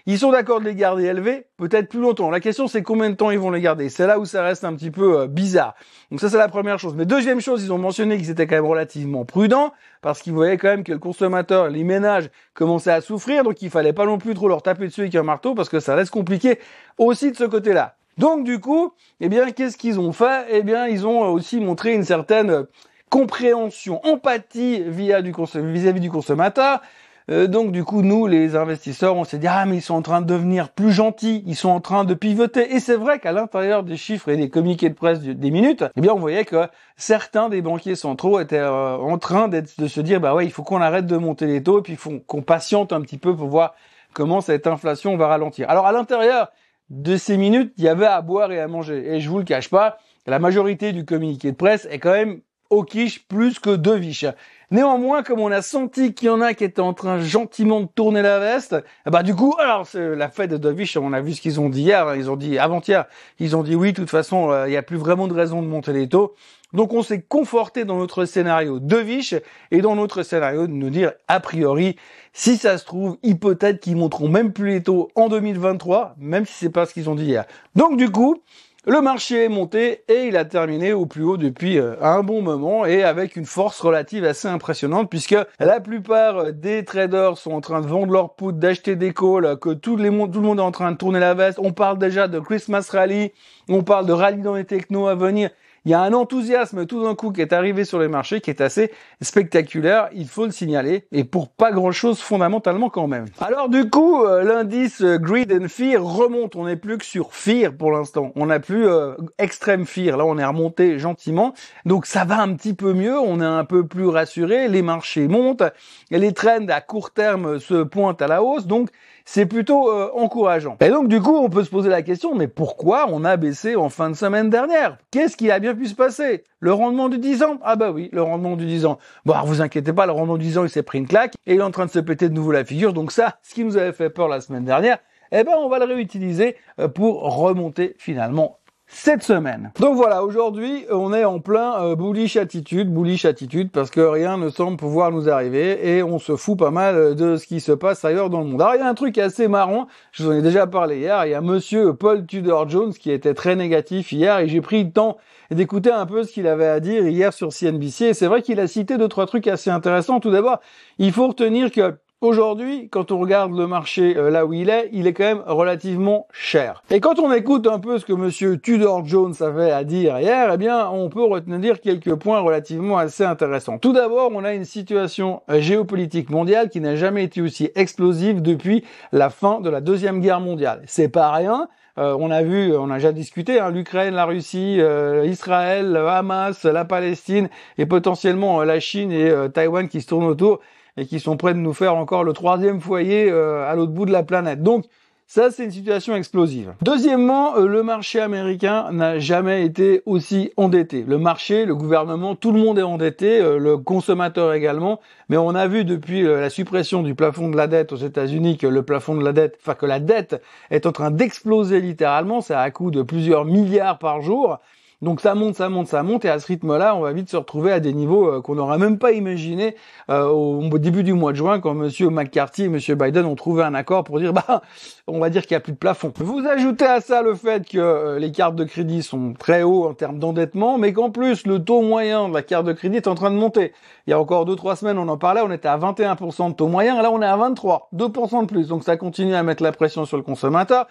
Ils 0.07 0.19
sont 0.19 0.31
d'accord 0.31 0.61
de 0.61 0.65
les 0.65 0.75
garder 0.75 1.05
élevés, 1.05 1.47
peut-être 1.57 1.89
plus 1.89 2.01
longtemps. 2.01 2.31
La 2.31 2.41
question, 2.41 2.67
c'est 2.67 2.83
combien 2.83 3.11
de 3.11 3.17
temps 3.17 3.31
ils 3.31 3.39
vont 3.39 3.51
les 3.51 3.61
garder? 3.61 3.89
C'est 3.89 4.07
là 4.07 4.19
où 4.19 4.25
ça 4.25 4.43
reste 4.43 4.65
un 4.65 4.75
petit 4.75 4.91
peu 4.91 5.21
euh, 5.21 5.27
bizarre. 5.29 5.75
Donc 6.11 6.21
ça, 6.21 6.29
c'est 6.29 6.37
la 6.37 6.49
première 6.49 6.79
chose. 6.79 6.95
Mais 6.97 7.07
deuxième 7.07 7.41
chose, 7.41 7.63
ils 7.65 7.73
ont 7.73 7.79
mentionné 7.79 8.17
qu'ils 8.17 8.31
étaient 8.31 8.47
quand 8.47 8.57
même 8.57 8.67
relativement 8.67 9.25
prudents 9.25 9.73
parce 10.07 10.23
qu'ils 10.23 10.35
voyaient 10.35 10.57
quand 10.57 10.69
même 10.69 10.85
que 10.85 10.93
le 10.93 11.01
consommateur, 11.01 11.69
les 11.69 11.83
ménages 11.83 12.31
commençaient 12.55 12.93
à 12.93 13.01
souffrir, 13.01 13.43
donc 13.43 13.61
il 13.61 13.71
fallait 13.71 13.93
pas 13.93 14.07
non 14.07 14.19
plus 14.19 14.35
trop 14.35 14.47
leur 14.47 14.63
taper 14.63 14.85
dessus 14.85 15.01
avec 15.01 15.17
un 15.17 15.25
marteau 15.25 15.57
parce 15.57 15.69
que 15.69 15.81
ça 15.81 15.97
reste 15.97 16.13
compliqué 16.13 16.61
aussi 16.97 17.33
de 17.33 17.37
ce 17.37 17.43
côté-là. 17.43 17.97
Donc 18.17 18.45
du 18.45 18.61
coup, 18.61 18.93
eh 19.19 19.29
bien, 19.29 19.51
qu'est-ce 19.51 19.77
qu'ils 19.77 19.99
ont 19.99 20.13
fait? 20.13 20.47
Eh 20.49 20.63
bien, 20.63 20.87
ils 20.87 21.09
ont 21.09 21.23
aussi 21.33 21.59
montré 21.59 21.93
une 21.93 22.05
certaine 22.05 22.67
compréhension, 23.11 24.01
empathie 24.07 24.81
vis-à-vis 24.87 26.01
du 26.01 26.11
consommateur. 26.13 26.83
Euh, 27.29 27.49
donc 27.49 27.73
du 27.73 27.83
coup, 27.83 28.03
nous, 28.03 28.27
les 28.27 28.55
investisseurs, 28.55 29.17
on 29.17 29.25
s'est 29.25 29.39
dit 29.39 29.49
ah 29.49 29.67
mais 29.67 29.77
ils 29.77 29.83
sont 29.83 29.95
en 29.95 30.03
train 30.03 30.21
de 30.21 30.27
devenir 30.27 30.69
plus 30.69 30.93
gentils, 30.93 31.43
ils 31.47 31.57
sont 31.57 31.71
en 31.71 31.81
train 31.81 32.05
de 32.05 32.15
pivoter. 32.15 32.75
Et 32.75 32.81
c'est 32.81 32.97
vrai 32.97 33.19
qu'à 33.19 33.33
l'intérieur 33.33 33.83
des 33.83 33.97
chiffres 33.97 34.29
et 34.29 34.37
des 34.37 34.49
communiqués 34.49 34.89
de 34.89 34.95
presse 34.95 35.21
des 35.21 35.51
minutes, 35.51 35.85
eh 35.97 36.01
bien 36.01 36.13
on 36.13 36.19
voyait 36.19 36.45
que 36.45 36.69
certains 36.97 37.49
des 37.49 37.63
banquiers 37.63 37.97
centraux 37.97 38.39
étaient 38.39 38.59
euh, 38.59 38.97
en 38.97 39.19
train 39.19 39.49
de 39.49 39.65
se 39.89 40.01
dire 40.01 40.21
bah 40.21 40.35
ouais 40.35 40.45
il 40.45 40.53
faut 40.53 40.63
qu'on 40.63 40.81
arrête 40.81 41.07
de 41.07 41.17
monter 41.17 41.47
les 41.47 41.63
taux 41.63 41.81
et 41.81 41.83
puis 41.83 41.99
qu'on 42.27 42.43
patiente 42.43 42.93
un 42.93 43.01
petit 43.01 43.19
peu 43.19 43.35
pour 43.35 43.49
voir 43.49 43.75
comment 44.13 44.41
cette 44.41 44.69
inflation 44.69 45.17
va 45.17 45.27
ralentir. 45.27 45.69
Alors 45.69 45.87
à 45.87 45.93
l'intérieur 45.93 46.51
de 46.91 47.17
ces 47.17 47.37
minutes, 47.37 47.73
il 47.77 47.85
y 47.85 47.89
avait 47.89 48.07
à 48.07 48.23
boire 48.23 48.53
et 48.53 48.61
à 48.61 48.69
manger. 48.69 49.15
Et 49.15 49.21
je 49.21 49.29
vous 49.29 49.39
le 49.39 49.45
cache 49.45 49.69
pas, 49.69 49.99
la 50.27 50.39
majorité 50.39 50.93
du 50.93 51.05
communiqué 51.05 51.51
de 51.51 51.57
presse 51.57 51.89
est 51.91 51.99
quand 51.99 52.13
même 52.13 52.41
au 52.71 52.83
quiche 52.83 53.27
plus 53.27 53.59
que 53.59 53.75
de 53.75 53.93
viches. 53.93 54.27
Néanmoins, 54.71 55.23
comme 55.23 55.41
on 55.41 55.53
a 55.53 55.63
senti 55.63 56.13
qu'il 56.13 56.27
y 56.27 56.31
en 56.31 56.41
a 56.41 56.53
qui 56.53 56.65
étaient 56.65 56.81
en 56.81 56.93
train 56.93 57.21
gentiment 57.21 57.81
de 57.81 57.87
tourner 57.87 58.23
la 58.23 58.41
veste, 58.41 58.77
bah 59.07 59.23
du 59.23 59.35
coup, 59.35 59.55
alors 59.59 59.87
c'est 59.87 60.17
la 60.17 60.29
fête 60.29 60.51
de 60.51 60.57
Dovish, 60.57 60.97
on 60.97 61.13
a 61.13 61.21
vu 61.21 61.35
ce 61.35 61.41
qu'ils 61.41 61.61
ont 61.61 61.69
dit 61.69 61.83
hier, 61.83 62.17
ils 62.17 62.31
ont 62.31 62.37
dit 62.37 62.59
avant-hier, 62.59 63.05
ils 63.39 63.55
ont 63.55 63.63
dit 63.63 63.77
oui, 63.77 63.93
de 63.93 63.97
toute 63.97 64.11
façon, 64.11 64.51
euh, 64.51 64.67
il 64.67 64.71
n'y 64.71 64.77
a 64.77 64.83
plus 64.83 64.97
vraiment 64.97 65.29
de 65.29 65.35
raison 65.35 65.63
de 65.63 65.69
monter 65.69 65.93
les 65.93 66.09
taux. 66.09 66.35
Donc 66.73 66.93
on 66.93 67.03
s'est 67.03 67.23
conforté 67.23 67.85
dans 67.85 67.97
notre 67.97 68.25
scénario 68.25 68.81
de 68.81 68.97
Viche 68.97 69.35
et 69.71 69.81
dans 69.81 69.95
notre 69.95 70.25
scénario 70.25 70.67
de 70.67 70.73
nous 70.73 70.91
dire 70.91 71.13
a 71.29 71.39
priori 71.39 71.97
si 72.33 72.57
ça 72.57 72.77
se 72.77 72.85
trouve, 72.85 73.17
ils 73.23 73.39
peut-être 73.39 73.81
qu'ils 73.81 73.97
monteront 73.97 74.29
même 74.29 74.53
plus 74.53 74.69
les 74.69 74.83
taux 74.83 75.09
en 75.15 75.29
2023, 75.29 76.17
même 76.19 76.45
si 76.45 76.53
c'est 76.53 76.71
pas 76.71 76.85
ce 76.85 76.93
qu'ils 76.93 77.09
ont 77.09 77.15
dit 77.15 77.25
hier. 77.25 77.47
Donc 77.77 77.97
du 77.97 78.11
coup, 78.11 78.43
le 78.87 79.01
marché 79.01 79.45
est 79.45 79.49
monté 79.49 80.05
et 80.09 80.29
il 80.29 80.37
a 80.37 80.45
terminé 80.45 80.93
au 80.93 81.07
plus 81.07 81.25
haut 81.25 81.37
depuis 81.37 81.79
euh, 81.79 81.97
un 82.01 82.23
bon 82.23 82.41
moment 82.41 82.87
et 82.87 83.03
avec 83.03 83.35
une 83.35 83.45
force 83.45 83.81
relative 83.81 84.25
assez 84.25 84.47
impressionnante 84.47 85.11
puisque 85.11 85.37
la 85.59 85.81
plupart 85.81 86.53
des 86.53 86.85
traders 86.85 87.37
sont 87.37 87.51
en 87.51 87.61
train 87.61 87.81
de 87.81 87.89
vendre 87.89 88.13
leur 88.13 88.35
poudre, 88.37 88.59
d'acheter 88.59 88.95
des 88.95 89.13
calls, 89.13 89.59
que 89.61 89.71
tout 89.71 89.97
le 89.97 90.11
monde 90.13 90.59
est 90.59 90.63
en 90.63 90.71
train 90.71 90.93
de 90.93 90.97
tourner 90.97 91.19
la 91.19 91.35
veste. 91.35 91.59
On 91.61 91.73
parle 91.73 91.99
déjà 91.99 92.29
de 92.29 92.39
Christmas 92.39 92.89
Rally, 92.93 93.33
on 93.69 93.83
parle 93.83 94.07
de 94.07 94.13
rallye 94.13 94.43
dans 94.43 94.55
les 94.55 94.65
technos 94.65 95.09
à 95.09 95.17
venir 95.17 95.51
il 95.87 95.91
y 95.91 95.95
a 95.95 96.01
un 96.01 96.13
enthousiasme 96.13 96.85
tout 96.85 97.05
d'un 97.05 97.15
coup 97.15 97.31
qui 97.31 97.41
est 97.41 97.53
arrivé 97.53 97.85
sur 97.85 98.01
les 98.01 98.09
marchés 98.09 98.41
qui 98.41 98.51
est 98.51 98.61
assez 98.61 98.91
spectaculaire, 99.23 100.09
il 100.13 100.27
faut 100.27 100.45
le 100.45 100.51
signaler, 100.51 101.07
et 101.13 101.23
pour 101.23 101.49
pas 101.49 101.71
grand 101.71 101.93
chose 101.93 102.19
fondamentalement 102.19 102.91
quand 102.91 103.07
même. 103.07 103.27
Alors 103.41 103.69
du 103.69 103.89
coup, 103.89 104.25
euh, 104.25 104.43
l'indice 104.43 105.01
euh, 105.01 105.17
Greed 105.17 105.53
and 105.53 105.69
Fear 105.69 106.03
remonte, 106.03 106.57
on 106.57 106.65
n'est 106.67 106.75
plus 106.75 106.99
que 106.99 107.05
sur 107.05 107.33
Fear 107.33 107.73
pour 107.73 107.93
l'instant, 107.93 108.33
on 108.35 108.47
n'a 108.47 108.59
plus 108.59 108.89
euh, 108.89 109.13
extrême 109.39 109.87
Fear, 109.87 110.17
là 110.17 110.27
on 110.27 110.37
est 110.39 110.45
remonté 110.45 110.99
gentiment, 110.99 111.55
donc 111.85 112.07
ça 112.07 112.25
va 112.25 112.43
un 112.43 112.53
petit 112.55 112.75
peu 112.75 112.93
mieux, 112.93 113.17
on 113.17 113.41
est 113.41 113.45
un 113.45 113.65
peu 113.65 113.87
plus 113.87 114.09
rassuré, 114.09 114.67
les 114.67 114.83
marchés 114.83 115.29
montent, 115.29 115.63
les 116.11 116.33
trends 116.33 116.67
à 116.69 116.81
court 116.81 117.13
terme 117.13 117.61
se 117.61 117.85
pointent 117.85 118.23
à 118.23 118.27
la 118.27 118.43
hausse, 118.43 118.67
donc 118.67 118.91
c'est 119.27 119.45
plutôt 119.45 119.91
euh, 119.91 120.09
encourageant. 120.15 120.77
Et 120.81 120.89
donc 120.89 121.09
du 121.09 121.21
coup, 121.21 121.37
on 121.37 121.51
peut 121.51 121.65
se 121.65 121.71
poser 121.71 121.91
la 121.91 122.03
question, 122.03 122.35
mais 122.35 122.47
pourquoi 122.47 123.07
on 123.11 123.25
a 123.25 123.37
baissé 123.37 123.75
en 123.77 123.91
fin 123.91 124.09
de 124.09 124.15
semaine 124.15 124.49
dernière? 124.49 124.99
Qu'est-ce 125.11 125.37
qui 125.37 125.51
a 125.51 125.59
bien 125.59 125.75
se 125.85 125.95
passer 125.95 126.45
Le 126.61 126.73
rendement 126.73 127.09
du 127.09 127.19
10 127.19 127.43
ans 127.43 127.59
Ah 127.63 127.77
bah 127.77 127.91
oui, 127.91 128.09
le 128.13 128.23
rendement 128.23 128.57
du 128.57 128.65
10 128.67 128.87
ans. 128.87 128.99
Bon, 129.25 129.35
alors 129.35 129.47
vous 129.47 129.61
inquiétez 129.61 129.93
pas, 129.93 130.07
le 130.07 130.13
rendement 130.13 130.39
du 130.39 130.47
10 130.47 130.59
ans, 130.59 130.65
il 130.65 130.71
s'est 130.71 130.83
pris 130.83 130.99
une 130.99 131.07
claque 131.07 131.35
et 131.47 131.55
il 131.55 131.61
est 131.61 131.63
en 131.63 131.71
train 131.71 131.87
de 131.87 131.91
se 131.91 131.99
péter 131.99 132.29
de 132.29 132.35
nouveau 132.35 132.53
la 132.53 132.65
figure. 132.65 132.93
Donc 132.93 133.13
ça, 133.13 133.39
ce 133.43 133.55
qui 133.55 133.65
nous 133.65 133.77
avait 133.77 133.93
fait 133.93 134.09
peur 134.09 134.29
la 134.29 134.41
semaine 134.41 134.65
dernière, 134.65 134.99
eh 135.33 135.45
ben 135.45 135.53
on 135.59 135.69
va 135.69 135.79
le 135.79 135.93
réutiliser 135.95 136.57
euh, 136.81 136.89
pour 136.89 137.23
remonter 137.37 137.95
finalement 137.99 138.59
cette 138.87 139.23
semaine. 139.23 139.73
Donc 139.81 139.97
voilà, 139.97 140.25
aujourd'hui, 140.25 140.87
on 140.91 141.13
est 141.13 141.25
en 141.25 141.41
plein 141.41 141.83
euh, 141.83 141.97
bullish 141.97 142.37
attitude, 142.37 142.93
bullish 142.93 143.25
attitude, 143.25 143.71
parce 143.71 143.91
que 143.91 144.01
rien 144.01 144.37
ne 144.37 144.49
semble 144.49 144.77
pouvoir 144.77 145.11
nous 145.11 145.29
arriver 145.29 145.97
et 145.97 146.03
on 146.03 146.19
se 146.19 146.37
fout 146.37 146.57
pas 146.57 146.71
mal 146.71 147.15
de 147.15 147.37
ce 147.37 147.47
qui 147.47 147.61
se 147.61 147.73
passe 147.73 148.05
ailleurs 148.05 148.31
dans 148.31 148.41
le 148.41 148.47
monde. 148.47 148.63
Alors 148.63 148.75
il 148.75 148.79
y 148.79 148.83
a 148.83 148.89
un 148.89 148.95
truc 148.95 149.19
assez 149.19 149.49
marrant, 149.49 149.89
je 150.13 150.23
vous 150.23 150.31
en 150.31 150.35
ai 150.35 150.43
déjà 150.43 150.67
parlé 150.67 150.99
hier, 150.99 151.27
il 151.27 151.31
y 151.31 151.35
a 151.35 151.41
monsieur 151.41 151.95
Paul 151.95 152.27
Tudor 152.27 152.69
Jones 152.69 152.93
qui 152.93 153.11
était 153.11 153.35
très 153.35 153.57
négatif 153.57 154.13
hier 154.13 154.39
et 154.39 154.49
j'ai 154.49 154.61
pris 154.61 154.85
le 154.85 154.91
temps 154.91 155.17
d'écouter 155.51 155.91
un 155.91 156.07
peu 156.07 156.25
ce 156.25 156.33
qu'il 156.33 156.47
avait 156.47 156.67
à 156.67 156.81
dire 156.81 157.07
hier 157.07 157.33
sur 157.33 157.53
CNBC 157.53 158.07
et 158.07 158.15
c'est 158.15 158.27
vrai 158.27 158.43
qu'il 158.43 158.61
a 158.61 158.67
cité 158.67 158.99
deux 158.99 159.09
trois 159.09 159.27
trucs 159.27 159.49
assez 159.49 159.71
intéressants. 159.71 160.21
Tout 160.21 160.31
d'abord, 160.31 160.61
il 160.99 161.13
faut 161.13 161.29
retenir 161.29 161.71
que 161.71 161.97
Aujourd'hui, 162.27 162.89
quand 162.89 163.13
on 163.13 163.21
regarde 163.21 163.57
le 163.57 163.69
marché 163.69 164.17
euh, 164.17 164.31
là 164.31 164.47
où 164.47 164.53
il 164.53 164.69
est, 164.69 164.89
il 164.93 165.07
est 165.07 165.13
quand 165.13 165.23
même 165.23 165.45
relativement 165.47 166.27
cher. 166.33 166.83
Et 166.91 166.99
quand 166.99 167.21
on 167.21 167.33
écoute 167.33 167.69
un 167.69 167.79
peu 167.79 168.01
ce 168.01 168.05
que 168.05 168.13
monsieur 168.13 168.59
Tudor 168.59 169.07
Jones 169.07 169.35
avait 169.39 169.71
à 169.71 169.85
dire 169.85 170.19
hier, 170.19 170.51
eh 170.53 170.57
bien, 170.57 170.89
on 170.89 171.09
peut 171.09 171.23
retenir 171.23 171.81
quelques 171.81 172.17
points 172.17 172.41
relativement 172.41 172.99
assez 172.99 173.23
intéressants. 173.23 173.79
Tout 173.79 173.93
d'abord, 173.93 174.33
on 174.35 174.43
a 174.43 174.55
une 174.55 174.65
situation 174.65 175.43
euh, 175.49 175.61
géopolitique 175.61 176.29
mondiale 176.29 176.69
qui 176.69 176.81
n'a 176.81 176.97
jamais 176.97 177.23
été 177.23 177.41
aussi 177.41 177.71
explosive 177.77 178.43
depuis 178.43 178.83
la 179.13 179.31
fin 179.31 179.61
de 179.61 179.71
la 179.71 179.81
Deuxième 179.81 180.21
Guerre 180.21 180.41
mondiale. 180.41 180.83
C'est 180.87 181.09
pas 181.09 181.31
rien. 181.31 181.69
Euh, 181.97 182.17
on 182.19 182.33
a 182.33 182.43
vu, 182.43 182.77
on 182.77 182.91
a 182.91 182.95
déjà 182.95 183.13
discuté, 183.13 183.61
hein, 183.61 183.71
l'Ukraine, 183.71 184.15
la 184.15 184.25
Russie, 184.25 184.81
Israël, 185.27 185.97
Hamas, 185.97 186.65
la 186.65 186.85
Palestine 186.85 187.49
et 187.79 187.87
potentiellement 187.87 188.65
la 188.65 188.81
Chine 188.81 189.13
et 189.13 189.33
Taïwan 189.55 189.87
qui 189.87 190.01
se 190.01 190.09
tournent 190.09 190.27
autour 190.27 190.59
et 190.97 191.07
qui 191.07 191.21
sont 191.21 191.37
prêts 191.37 191.55
de 191.55 191.59
nous 191.59 191.75
faire 191.75 191.95
encore 191.97 192.25
le 192.25 192.33
troisième 192.33 192.81
foyer 192.81 193.31
euh, 193.31 193.71
à 193.71 193.75
l'autre 193.75 193.93
bout 193.93 194.07
de 194.07 194.13
la 194.13 194.23
planète. 194.23 194.63
Donc 194.63 194.85
ça, 195.29 195.51
c'est 195.51 195.65
une 195.65 195.73
situation 195.73 196.15
explosive. 196.15 196.75
Deuxièmement, 196.83 197.57
euh, 197.57 197.67
le 197.67 197.83
marché 197.83 198.21
américain 198.21 198.93
n'a 198.93 199.19
jamais 199.19 199.65
été 199.65 200.03
aussi 200.07 200.53
endetté. 200.57 201.03
Le 201.03 201.19
marché, 201.19 201.65
le 201.67 201.75
gouvernement, 201.75 202.37
tout 202.37 202.53
le 202.53 202.61
monde 202.61 202.79
est 202.79 202.83
endetté, 202.83 203.41
euh, 203.41 203.59
le 203.59 203.77
consommateur 203.77 204.53
également. 204.53 205.01
Mais 205.29 205.37
on 205.37 205.51
a 205.51 205.67
vu 205.67 205.85
depuis 205.85 206.23
la 206.23 206.49
suppression 206.49 207.03
du 207.03 207.17
plafond 207.17 207.49
de 207.49 207.57
la 207.57 207.67
dette 207.67 207.93
aux 207.93 207.97
États-Unis 207.97 208.57
que 208.57 208.69
le 208.69 208.83
plafond 208.85 209.17
de 209.17 209.25
la 209.25 209.33
dette, 209.33 209.59
enfin 209.61 209.75
que 209.75 209.87
la 209.87 209.99
dette 209.99 210.41
est 210.71 210.87
en 210.87 210.93
train 210.93 211.11
d'exploser 211.11 211.81
littéralement. 211.81 212.41
C'est 212.41 212.55
à 212.55 212.71
coût 212.71 212.93
de 212.93 213.03
plusieurs 213.03 213.45
milliards 213.45 213.99
par 213.99 214.23
jour. 214.23 214.61
Donc 215.03 215.21
ça 215.21 215.35
monte, 215.35 215.57
ça 215.57 215.69
monte, 215.69 215.89
ça 215.89 216.03
monte, 216.03 216.25
et 216.25 216.31
à 216.31 216.39
ce 216.39 216.47
rythme-là, 216.47 216.97
on 216.97 217.01
va 217.01 217.13
vite 217.13 217.29
se 217.29 217.37
retrouver 217.37 217.71
à 217.71 217.81
des 217.81 217.93
niveaux 217.93 218.31
euh, 218.31 218.41
qu'on 218.41 218.55
n'aurait 218.55 218.79
même 218.79 218.99
pas 218.99 219.13
imaginé 219.13 219.77
euh, 220.09 220.27
au, 220.29 220.79
début 220.79 221.03
du 221.03 221.13
mois 221.13 221.33
de 221.33 221.37
juin, 221.37 221.61
quand 221.61 221.75
Monsieur 221.75 222.09
McCarthy 222.09 222.65
et 222.65 222.69
Monsieur 222.71 222.95
Biden 222.95 223.27
ont 223.27 223.35
trouvé 223.35 223.63
un 223.63 223.75
accord 223.75 224.05
pour 224.05 224.19
dire, 224.21 224.33
bah, 224.35 224.63
on 225.07 225.19
va 225.19 225.29
dire 225.29 225.43
qu'il 225.43 225.55
n'y 225.55 225.59
a 225.59 225.61
plus 225.61 225.73
de 225.73 225.77
plafond. 225.77 226.15
Vous 226.17 226.43
ajoutez 226.47 226.87
à 226.87 227.03
ça 227.03 227.21
le 227.21 227.35
fait 227.35 227.69
que 227.69 227.77
euh, 227.77 228.19
les 228.19 228.33
cartes 228.33 228.57
de 228.57 228.65
crédit 228.65 229.03
sont 229.03 229.35
très 229.35 229.63
hauts 229.63 229.87
en 229.87 229.93
termes 229.93 230.19
d'endettement, 230.19 230.79
mais 230.79 230.95
qu'en 230.95 231.11
plus 231.11 231.47
le 231.47 231.63
taux 231.63 231.83
moyen 231.83 232.31
de 232.31 232.35
la 232.35 232.43
carte 232.43 232.65
de 232.65 232.73
crédit 232.73 232.97
est 232.97 233.09
en 233.09 233.15
train 233.15 233.31
de 233.31 233.37
monter. 233.37 233.75
Il 234.07 234.13
y 234.13 234.15
a 234.15 234.19
encore 234.19 234.47
deux 234.47 234.57
trois 234.57 234.77
semaines, 234.77 234.97
on 234.97 235.09
en 235.09 235.19
parlait, 235.19 235.43
on 235.45 235.53
était 235.53 235.69
à 235.69 235.77
21% 235.77 236.53
de 236.53 236.55
taux 236.55 236.69
moyen, 236.69 237.03
là 237.03 237.11
on 237.11 237.21
est 237.21 237.27
à 237.27 237.37
23, 237.37 237.91
2% 237.95 238.43
de 238.43 238.47
plus. 238.47 238.69
Donc 238.69 238.83
ça 238.83 238.97
continue 238.97 239.35
à 239.35 239.43
mettre 239.43 239.63
la 239.63 239.73
pression 239.73 240.07
sur 240.07 240.17
le 240.17 240.23
consommateur. 240.23 240.87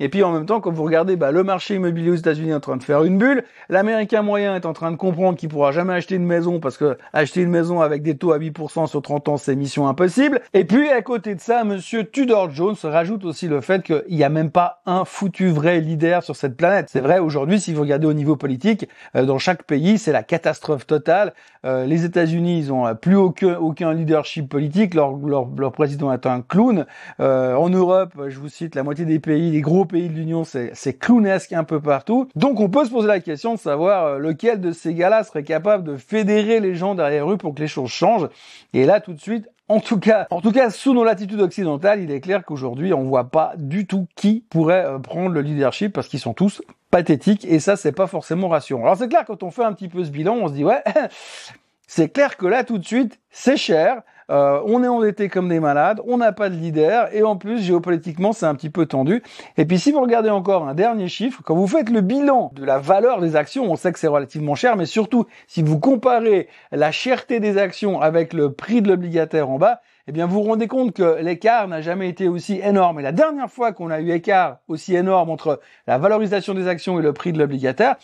Et 0.00 0.08
puis 0.08 0.22
en 0.22 0.32
même 0.32 0.46
temps, 0.46 0.60
quand 0.60 0.72
vous 0.72 0.82
regardez 0.82 1.16
bah, 1.16 1.30
le 1.30 1.44
marché 1.44 1.74
immobilier 1.74 2.10
aux 2.10 2.16
États-Unis 2.16 2.50
est 2.50 2.54
en 2.54 2.60
train 2.60 2.78
de 2.78 2.82
faire 2.82 3.04
une 3.04 3.18
bulle, 3.18 3.44
l'Américain 3.68 4.22
moyen 4.22 4.56
est 4.56 4.64
en 4.64 4.72
train 4.72 4.90
de 4.90 4.96
comprendre 4.96 5.36
qu'il 5.38 5.50
pourra 5.50 5.72
jamais 5.72 5.92
acheter 5.92 6.14
une 6.14 6.24
maison 6.24 6.58
parce 6.58 6.78
que 6.78 6.96
acheter 7.12 7.42
une 7.42 7.50
maison 7.50 7.82
avec 7.82 8.02
des 8.02 8.16
taux 8.16 8.32
à 8.32 8.38
8% 8.38 8.86
sur 8.86 9.02
30 9.02 9.28
ans, 9.28 9.36
c'est 9.36 9.54
mission 9.54 9.86
impossible. 9.86 10.40
Et 10.54 10.64
puis 10.64 10.88
à 10.88 11.02
côté 11.02 11.34
de 11.34 11.40
ça, 11.40 11.64
Monsieur 11.64 12.04
Tudor 12.04 12.50
Jones 12.50 12.76
rajoute 12.82 13.26
aussi 13.26 13.46
le 13.46 13.60
fait 13.60 13.82
qu'il 13.82 14.16
n'y 14.16 14.24
a 14.24 14.30
même 14.30 14.50
pas 14.50 14.80
un 14.86 15.04
foutu 15.04 15.50
vrai 15.50 15.80
leader 15.80 16.22
sur 16.22 16.34
cette 16.34 16.56
planète. 16.56 16.86
C'est 16.88 17.00
vrai 17.00 17.18
aujourd'hui, 17.18 17.60
si 17.60 17.74
vous 17.74 17.82
regardez 17.82 18.06
au 18.06 18.14
niveau 18.14 18.36
politique, 18.36 18.88
euh, 19.16 19.26
dans 19.26 19.38
chaque 19.38 19.64
pays, 19.64 19.98
c'est 19.98 20.12
la 20.12 20.22
catastrophe 20.22 20.86
totale. 20.86 21.34
Euh, 21.66 21.84
les 21.84 22.06
États-Unis, 22.06 22.58
ils 22.58 22.72
ont 22.72 22.94
plus 22.94 23.16
aucun, 23.16 23.92
leadership 23.92 24.48
politique. 24.48 24.94
Leur, 24.94 25.14
leur, 25.16 25.46
leur 25.58 25.72
président 25.72 26.10
est 26.10 26.24
un 26.24 26.40
clown. 26.40 26.86
Euh, 27.20 27.54
en 27.54 27.68
Europe, 27.68 28.14
je 28.28 28.38
vous 28.38 28.48
cite, 28.48 28.74
la 28.74 28.82
moitié 28.82 29.04
des 29.04 29.18
pays, 29.18 29.50
les 29.50 29.60
gros 29.60 29.84
pays 29.90 30.08
de 30.08 30.14
l'Union, 30.14 30.44
c'est 30.44 30.98
clownesque 30.98 31.52
un 31.52 31.64
peu 31.64 31.80
partout. 31.80 32.28
Donc 32.34 32.60
on 32.60 32.68
peut 32.68 32.84
se 32.84 32.90
poser 32.90 33.08
la 33.08 33.20
question 33.20 33.54
de 33.54 33.58
savoir 33.58 34.06
euh, 34.06 34.18
lequel 34.18 34.60
de 34.60 34.72
ces 34.72 34.94
gars-là 34.94 35.24
serait 35.24 35.42
capable 35.42 35.84
de 35.84 35.96
fédérer 35.96 36.60
les 36.60 36.74
gens 36.74 36.94
derrière 36.94 37.30
eux 37.30 37.36
pour 37.36 37.54
que 37.54 37.60
les 37.60 37.68
choses 37.68 37.90
changent. 37.90 38.28
Et 38.72 38.86
là, 38.86 39.00
tout 39.00 39.12
de 39.12 39.20
suite, 39.20 39.48
en 39.68 39.80
tout 39.80 39.98
cas, 39.98 40.26
en 40.30 40.40
tout 40.40 40.52
cas, 40.52 40.70
sous 40.70 40.94
nos 40.94 41.04
latitudes 41.04 41.40
occidentales, 41.40 42.02
il 42.02 42.10
est 42.10 42.20
clair 42.20 42.44
qu'aujourd'hui, 42.44 42.92
on 42.92 43.04
voit 43.04 43.30
pas 43.30 43.52
du 43.56 43.86
tout 43.86 44.06
qui 44.16 44.44
pourrait 44.50 44.84
euh, 44.84 44.98
prendre 44.98 45.30
le 45.30 45.42
leadership 45.42 45.92
parce 45.92 46.08
qu'ils 46.08 46.20
sont 46.20 46.34
tous 46.34 46.62
pathétiques 46.90 47.44
et 47.44 47.60
ça, 47.60 47.76
c'est 47.76 47.92
pas 47.92 48.06
forcément 48.06 48.48
rassurant. 48.48 48.82
Alors 48.82 48.96
c'est 48.96 49.08
clair, 49.08 49.24
quand 49.26 49.42
on 49.42 49.50
fait 49.50 49.64
un 49.64 49.72
petit 49.72 49.88
peu 49.88 50.04
ce 50.04 50.10
bilan, 50.10 50.34
on 50.34 50.48
se 50.48 50.54
dit 50.54 50.64
ouais, 50.64 50.82
c'est 51.86 52.12
clair 52.12 52.36
que 52.36 52.46
là, 52.46 52.64
tout 52.64 52.78
de 52.78 52.84
suite, 52.84 53.18
c'est 53.30 53.56
cher. 53.56 54.02
Euh, 54.30 54.60
on 54.64 54.84
est 54.84 54.88
endetté 54.88 55.28
comme 55.28 55.48
des 55.48 55.58
malades, 55.58 56.00
on 56.06 56.18
n'a 56.18 56.32
pas 56.32 56.50
de 56.50 56.54
leader, 56.54 57.08
et 57.12 57.22
en 57.22 57.36
plus, 57.36 57.60
géopolitiquement, 57.60 58.32
c'est 58.32 58.46
un 58.46 58.54
petit 58.54 58.70
peu 58.70 58.86
tendu. 58.86 59.22
Et 59.56 59.64
puis, 59.64 59.78
si 59.78 59.90
vous 59.90 60.00
regardez 60.00 60.30
encore 60.30 60.68
un 60.68 60.74
dernier 60.74 61.08
chiffre, 61.08 61.42
quand 61.44 61.56
vous 61.56 61.66
faites 61.66 61.90
le 61.90 62.00
bilan 62.00 62.52
de 62.54 62.64
la 62.64 62.78
valeur 62.78 63.20
des 63.20 63.34
actions, 63.34 63.70
on 63.70 63.76
sait 63.76 63.92
que 63.92 63.98
c'est 63.98 64.06
relativement 64.06 64.54
cher, 64.54 64.76
mais 64.76 64.86
surtout, 64.86 65.26
si 65.48 65.62
vous 65.62 65.80
comparez 65.80 66.48
la 66.70 66.92
cherté 66.92 67.40
des 67.40 67.58
actions 67.58 68.00
avec 68.00 68.32
le 68.32 68.52
prix 68.52 68.82
de 68.82 68.88
l'obligataire 68.88 69.50
en 69.50 69.58
bas, 69.58 69.80
eh 70.06 70.12
bien, 70.12 70.26
vous 70.26 70.42
vous 70.42 70.48
rendez 70.48 70.66
compte 70.66 70.92
que 70.92 71.20
l'écart 71.20 71.68
n'a 71.68 71.80
jamais 71.82 72.08
été 72.08 72.26
aussi 72.26 72.60
énorme. 72.62 73.00
Et 73.00 73.02
la 73.02 73.12
dernière 73.12 73.50
fois 73.50 73.72
qu'on 73.72 73.90
a 73.90 74.00
eu 74.00 74.10
écart 74.10 74.58
aussi 74.66 74.96
énorme 74.96 75.30
entre 75.30 75.60
la 75.86 75.98
valorisation 75.98 76.54
des 76.54 76.68
actions 76.68 76.98
et 76.98 77.02
le 77.02 77.12
prix 77.12 77.32
de 77.32 77.38
l'obligataire, 77.38 77.96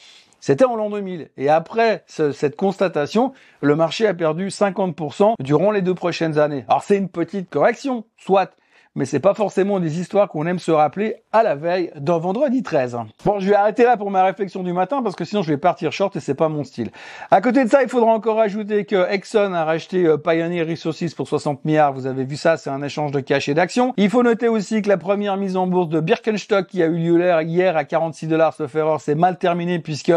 c'était 0.46 0.64
en 0.64 0.76
l'an 0.76 0.90
2000. 0.90 1.30
Et 1.38 1.48
après 1.48 2.04
cette 2.06 2.54
constatation, 2.54 3.32
le 3.62 3.74
marché 3.74 4.06
a 4.06 4.14
perdu 4.14 4.46
50% 4.46 5.34
durant 5.40 5.72
les 5.72 5.82
deux 5.82 5.96
prochaines 5.96 6.38
années. 6.38 6.64
Alors 6.68 6.84
c'est 6.84 6.96
une 6.96 7.08
petite 7.08 7.50
correction, 7.50 8.04
soit 8.16 8.52
mais 8.96 9.04
c'est 9.04 9.20
pas 9.20 9.34
forcément 9.34 9.78
des 9.78 10.00
histoires 10.00 10.28
qu'on 10.28 10.46
aime 10.46 10.58
se 10.58 10.70
rappeler 10.72 11.16
à 11.32 11.42
la 11.42 11.54
veille 11.54 11.92
d'un 11.96 12.16
vendredi 12.16 12.62
13. 12.62 12.96
Bon, 13.24 13.38
je 13.38 13.48
vais 13.48 13.54
arrêter 13.54 13.84
là 13.84 13.98
pour 13.98 14.10
ma 14.10 14.24
réflexion 14.24 14.62
du 14.62 14.72
matin 14.72 15.02
parce 15.02 15.14
que 15.14 15.24
sinon 15.24 15.42
je 15.42 15.50
vais 15.50 15.58
partir 15.58 15.92
short 15.92 16.16
et 16.16 16.20
c'est 16.20 16.34
pas 16.34 16.48
mon 16.48 16.64
style. 16.64 16.90
À 17.30 17.42
côté 17.42 17.62
de 17.62 17.68
ça, 17.68 17.82
il 17.82 17.90
faudra 17.90 18.10
encore 18.10 18.40
ajouter 18.40 18.86
que 18.86 19.08
Exxon 19.10 19.52
a 19.52 19.64
racheté 19.64 20.06
euh, 20.06 20.16
Pioneer 20.16 20.62
Resources 20.62 21.12
pour 21.14 21.28
60 21.28 21.64
milliards. 21.66 21.92
Vous 21.92 22.06
avez 22.06 22.24
vu 22.24 22.36
ça, 22.36 22.56
c'est 22.56 22.70
un 22.70 22.82
échange 22.82 23.12
de 23.12 23.20
cash 23.20 23.50
et 23.50 23.54
d'actions. 23.54 23.92
Il 23.98 24.08
faut 24.08 24.22
noter 24.22 24.48
aussi 24.48 24.80
que 24.80 24.88
la 24.88 24.96
première 24.96 25.36
mise 25.36 25.58
en 25.58 25.66
bourse 25.66 25.90
de 25.90 26.00
Birkenstock 26.00 26.66
qui 26.66 26.82
a 26.82 26.86
eu 26.86 26.96
lieu 26.96 27.42
hier 27.42 27.76
à 27.76 27.84
46 27.84 28.28
dollars, 28.28 28.54
ce 28.54 28.62
erreur, 28.76 29.02
c'est 29.02 29.14
mal 29.14 29.36
terminé 29.36 29.78
puisque 29.78 30.12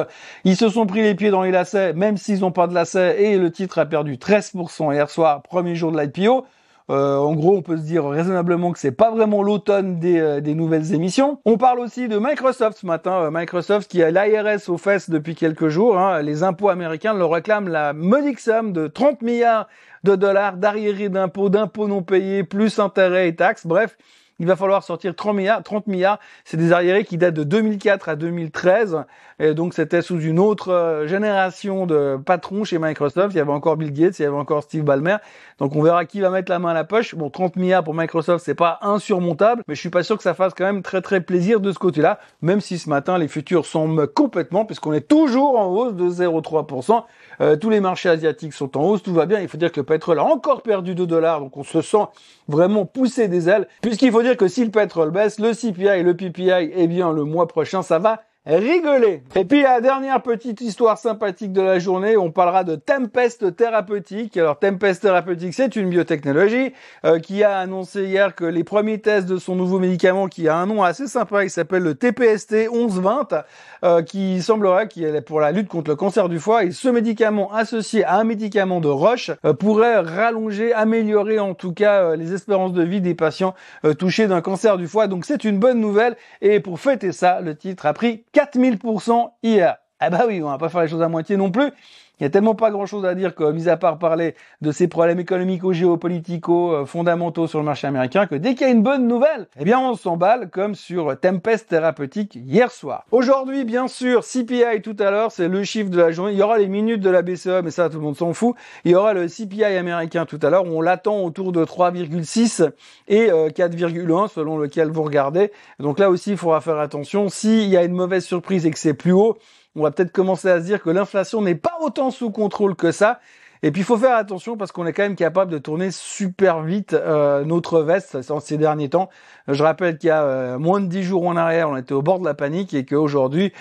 ils 0.46 0.56
se 0.56 0.70
sont 0.70 0.86
pris 0.86 1.02
les 1.02 1.16
pieds 1.16 1.32
dans 1.32 1.44
les 1.44 1.52
lacets, 1.52 1.94
même 1.94 2.16
s'ils 2.16 2.40
n'ont 2.40 2.52
pas 2.52 2.68
de 2.68 2.74
lacets 2.74 3.22
et 3.22 3.38
le 3.38 3.52
titre 3.52 3.80
a 3.80 3.86
perdu 3.86 4.16
13% 4.16 4.94
hier 4.94 5.10
soir, 5.10 5.42
premier 5.42 5.76
jour 5.76 5.92
de 5.92 6.00
l'IPO. 6.00 6.46
Euh, 6.90 7.18
en 7.18 7.36
gros, 7.36 7.56
on 7.56 7.62
peut 7.62 7.78
se 7.78 7.84
dire 7.84 8.08
raisonnablement 8.08 8.72
que 8.72 8.80
c'est 8.80 8.92
pas 8.92 9.12
vraiment 9.12 9.44
l'automne 9.44 10.00
des, 10.00 10.20
euh, 10.20 10.42
nouvelles 10.42 10.94
émissions. 10.96 11.40
On 11.46 11.58
parle 11.58 11.80
aussi 11.80 12.08
de 12.08 12.18
Microsoft 12.18 12.80
ce 12.80 12.88
matin. 12.88 13.26
Euh, 13.26 13.30
Microsoft 13.32 13.90
qui 13.90 14.02
a 14.02 14.10
l'IRS 14.10 14.70
aux 14.70 14.78
fesses 14.78 15.10
depuis 15.10 15.36
quelques 15.36 15.68
jours. 15.68 16.00
Hein. 16.00 16.24
Les 16.24 16.42
impôts 16.42 16.70
américains 16.70 17.14
leur 17.14 17.30
réclament 17.30 17.68
la 17.68 17.94
modique 17.94 18.40
somme 18.40 18.74
de 18.74 18.88
30 18.88 19.22
milliards 19.22 19.68
de 20.04 20.16
dollars 20.16 20.58
d'arriérés 20.58 21.10
d'impôts, 21.10 21.50
d'impôts 21.50 21.88
non 21.88 22.02
payés, 22.02 22.44
plus 22.44 22.80
intérêts 22.80 23.28
et 23.28 23.36
taxes. 23.36 23.68
Bref, 23.68 23.96
il 24.40 24.48
va 24.48 24.56
falloir 24.56 24.84
sortir 24.84 25.16
30 25.16 25.36
milliards. 25.36 25.62
30 25.62 25.86
milliards, 25.86 26.20
c'est 26.44 26.58
des 26.58 26.72
arriérés 26.72 27.04
qui 27.04 27.18
datent 27.18 27.36
de 27.36 27.44
2004 27.44 28.10
à 28.10 28.16
2013. 28.16 29.04
Et 29.40 29.54
donc 29.54 29.74
c'était 29.74 30.02
sous 30.02 30.20
une 30.20 30.38
autre 30.38 30.72
euh, 30.72 31.08
génération 31.08 31.86
de 31.86 32.18
patrons 32.24 32.66
chez 32.66 32.78
Microsoft. 32.78 33.34
Il 33.34 33.38
y 33.38 33.40
avait 33.40 33.52
encore 33.52 33.78
Bill 33.78 33.94
Gates, 33.94 34.20
il 34.20 34.24
y 34.24 34.26
avait 34.26 34.36
encore 34.36 34.64
Steve 34.64 34.84
Ballmer. 34.84 35.16
Donc 35.60 35.76
on 35.78 35.82
verra 35.82 36.04
qui 36.04 36.20
va 36.20 36.30
mettre 36.30 36.52
la 36.52 36.60
main 36.60 36.72
à 36.72 36.74
la 36.74 36.84
poche. 36.84 37.16
Bon, 37.16 37.30
30 37.30 37.56
milliards 37.56 37.84
pour 37.84 37.94
Microsoft, 37.94 38.44
c'est 38.44 38.54
pas 38.54 38.80
insurmontable, 38.82 39.64
mais 39.68 39.76
je 39.76 39.80
suis 39.80 39.90
pas 39.90 40.04
sûr 40.04 40.18
que 40.18 40.24
ça 40.24 40.34
fasse 40.34 40.54
quand 40.54 40.66
même 40.66 40.82
très 40.82 41.02
très 41.02 41.22
plaisir 41.22 41.62
de 41.62 41.72
ce 41.72 41.80
côté-là, 41.80 42.20
même 42.42 42.60
si 42.60 42.78
ce 42.78 42.90
matin 42.90 43.18
les 43.18 43.30
futurs 43.30 43.66
sont 43.66 44.08
complètement, 44.14 44.66
puisqu'on 44.66 44.92
est 44.92 45.08
toujours 45.08 45.58
en 45.58 45.68
hausse 45.68 45.94
de 45.94 46.10
0,3%. 46.10 47.04
Euh, 47.42 47.56
tous 47.56 47.70
les 47.70 47.80
marchés 47.80 48.10
asiatiques 48.10 48.54
sont 48.54 48.78
en 48.78 48.84
hausse, 48.84 49.04
tout 49.04 49.14
va 49.14 49.26
bien. 49.26 49.40
Il 49.40 49.48
faut 49.48 49.58
dire 49.58 49.72
que 49.72 49.80
le 49.80 49.86
pétrole 49.86 50.20
a 50.20 50.24
encore 50.26 50.62
perdu 50.64 50.96
2 50.96 51.08
dollars, 51.08 51.40
donc 51.40 51.56
on 51.56 51.64
se 51.64 51.82
sent 51.82 52.06
vraiment 52.50 52.86
pousser 52.86 53.30
des 53.30 53.48
ailes, 53.48 53.68
puisqu'il 53.82 54.12
faut 54.12 54.22
dire 54.22 54.36
que 54.36 54.50
si 54.50 54.66
le 54.66 54.72
pétrole 54.72 55.12
baisse, 55.12 55.40
le 55.40 55.54
CPI 55.54 55.88
et 55.88 56.04
le 56.04 56.14
PPI, 56.14 56.72
eh 56.76 56.88
bien 56.88 57.14
le 57.14 57.24
mois 57.24 57.48
prochain, 57.48 57.84
ça 57.84 58.00
va 58.00 58.24
rigoler. 58.46 59.24
Et 59.36 59.46
puis 59.46 59.64
la 59.64 59.82
dernière 59.82 60.22
petite 60.22 60.62
histoire 60.62 60.98
sympathique 60.98 61.52
de 61.52 61.62
la 61.62 61.78
journée, 61.78 62.16
on 62.16 62.32
parlera 62.32 62.64
de 62.64 62.76
Tempest 62.76 63.56
thérapeutique. 63.56 64.38
Alors 64.38 64.58
Tempest 64.58 65.02
thérapeutique, 65.02 65.54
c'est 65.54 65.76
une 65.76 65.90
biotechnologie 65.90 66.74
euh, 67.06 67.20
qui 67.20 67.44
a 67.44 67.60
annoncé 67.60 68.06
hier 68.06 68.36
que 68.36 68.46
les 68.46 68.64
premiers 68.64 69.00
tests 69.00 69.28
de 69.28 69.38
son 69.38 69.56
nouveau 69.56 69.80
médicament, 69.80 70.28
qui 70.28 70.48
a 70.48 70.56
un 70.56 70.66
nom 70.66 70.84
assez 70.84 71.08
sympa, 71.08 71.44
il 71.44 71.50
s'appelle 71.50 71.84
le 71.84 71.96
TPST 71.96 72.70
1120, 72.72 73.44
euh, 73.84 74.02
qui 74.02 74.42
semblerait 74.42 74.88
qu'il 74.88 75.04
est 75.04 75.22
pour 75.22 75.42
la 75.42 75.52
lutte 75.52 75.68
contre 75.68 75.90
le 75.90 75.96
cancer 75.96 76.30
du 76.30 76.40
foie. 76.40 76.64
Et 76.64 76.72
ce 76.72 76.88
médicament 76.88 77.52
associé 77.54 78.06
à 78.06 78.16
un 78.16 78.24
médicament 78.24 78.80
de 78.80 78.88
Roche 78.88 79.32
euh, 79.46 79.54
pourrait 79.54 80.00
rallonger, 80.00 80.74
améliorer 80.74 81.40
en 81.40 81.54
tout 81.54 81.74
cas 81.74 82.16
les 82.16 82.34
espérances 82.34 82.74
de 82.74 82.84
vie 82.84 83.02
des 83.02 83.16
patients 83.16 83.54
touchés 83.98 84.28
d'un 84.28 84.42
cancer 84.42 84.78
du 84.78 84.88
foie. 84.88 85.08
Donc 85.08 85.26
c'est 85.26 85.44
une 85.44 85.60
bonne 85.60 85.80
nouvelle. 85.80 86.16
Et 86.42 86.60
pour 86.60 86.80
fêter 86.80 87.12
ça, 87.12 87.42
le 87.42 87.56
titre 87.56 87.86
a 87.86 87.94
pris 87.94 88.24
4000% 88.34 89.32
hier. 89.44 89.78
Ah 90.00 90.10
bah 90.10 90.24
oui, 90.28 90.42
on 90.42 90.50
va 90.50 90.58
pas 90.58 90.70
faire 90.70 90.82
les 90.82 90.88
choses 90.88 91.02
à 91.02 91.10
moitié 91.10 91.36
non 91.38 91.52
plus. 91.52 91.72
Il 92.20 92.24
y 92.24 92.26
a 92.26 92.30
tellement 92.30 92.56
pas 92.56 92.70
grand 92.70 92.86
chose 92.86 93.06
à 93.06 93.16
dire 93.16 93.34
que, 93.34 93.50
mis 93.52 93.70
à 93.70 93.78
part 93.78 93.98
parler 93.98 94.36
de 94.62 94.72
ces 94.72 94.88
problèmes 94.88 95.20
économiques 95.20 95.64
géopolitico 95.72 96.74
euh, 96.74 96.86
fondamentaux 96.86 97.48
sur 97.48 97.60
le 97.60 97.66
marché 97.66 97.88
américain, 97.88 98.28
que 98.28 98.36
dès 98.36 98.56
qu'il 98.56 98.68
y 98.68 98.70
a 98.70 98.74
une 98.74 98.84
bonne 98.84 99.08
nouvelle, 99.08 99.48
eh 99.58 99.64
bien, 99.64 99.80
on 99.80 99.96
s'emballe 99.96 100.50
comme 100.50 100.76
sur 100.76 101.18
Tempest 101.20 101.70
Thérapeutique 101.70 102.36
hier 102.36 102.72
soir. 102.72 103.06
Aujourd'hui, 103.12 103.64
bien 103.64 103.88
sûr, 103.88 104.24
CPI 104.26 104.82
tout 104.84 104.96
à 105.00 105.12
l'heure, 105.12 105.32
c'est 105.32 105.48
le 105.48 105.64
chiffre 105.64 105.90
de 105.90 105.98
la 105.98 106.12
journée. 106.12 106.34
Il 106.34 106.38
y 106.38 106.42
aura 106.42 106.58
les 106.58 106.68
minutes 106.68 107.02
de 107.02 107.10
la 107.10 107.22
BCE, 107.22 107.62
mais 107.64 107.72
ça, 107.72 107.90
tout 107.90 107.98
le 107.98 108.04
monde 108.04 108.18
s'en 108.18 108.34
fout. 108.34 108.56
Il 108.84 108.92
y 108.92 108.96
aura 108.96 109.14
le 109.14 109.28
CPI 109.28 109.64
américain 109.64 110.26
tout 110.26 110.40
à 110.42 110.50
l'heure, 110.50 110.66
on 110.66 110.82
l'attend 110.82 111.24
autour 111.24 111.52
de 111.52 111.64
3,6 111.64 112.70
et 113.08 113.28
4,1 113.30 114.24
euh, 114.24 114.28
selon 114.28 114.58
lequel 114.58 114.90
vous 114.90 115.04
regardez. 115.04 115.52
Donc 115.80 116.00
là 116.00 116.10
aussi, 116.10 116.32
il 116.32 116.38
faudra 116.38 116.60
faire 116.60 116.80
attention. 116.80 117.30
S'il 117.30 117.70
y 117.70 117.78
a 117.78 117.84
une 117.84 117.94
mauvaise 117.94 118.26
surprise 118.26 118.66
et 118.66 118.72
que 118.72 118.80
c'est 118.80 118.94
plus 118.94 119.14
haut, 119.14 119.38
on 119.80 119.84
va 119.84 119.92
peut-être 119.92 120.12
commencer 120.12 120.50
à 120.50 120.60
se 120.60 120.66
dire 120.66 120.82
que 120.82 120.90
l'inflation 120.90 121.42
n'est 121.42 121.56
pas 121.56 121.78
autant 121.82 122.12
sous 122.12 122.32
contrôle 122.32 122.76
que 122.76 122.92
ça. 122.92 123.20
Et 123.62 123.72
puis 123.72 123.82
il 123.82 123.86
faut 123.86 123.98
faire 123.98 124.16
attention 124.16 124.56
parce 124.56 124.72
qu'on 124.72 124.86
est 124.86 124.94
quand 124.94 125.04
même 125.04 125.18
capable 125.18 125.52
de 125.52 125.58
tourner 125.58 125.92
super 125.92 126.62
vite 126.62 126.94
euh, 126.94 127.44
notre 127.44 127.82
veste 127.82 128.18
en 128.32 128.40
ces 128.40 128.58
derniers 128.58 128.88
temps. 128.88 129.10
Je 129.50 129.62
rappelle 129.62 129.98
qu'il 129.98 130.08
y 130.08 130.12
a 130.12 130.24
euh, 130.24 130.60
moins 130.60 130.80
de 130.80 130.86
10 130.86 131.04
jours 131.04 131.28
en 131.28 131.36
arrière, 131.36 131.70
on 131.70 131.76
était 131.76 131.94
au 131.94 132.02
bord 132.02 132.20
de 132.20 132.26
la 132.26 132.34
panique 132.34 132.74
et 132.74 132.86
qu'aujourd'hui, 132.86 133.52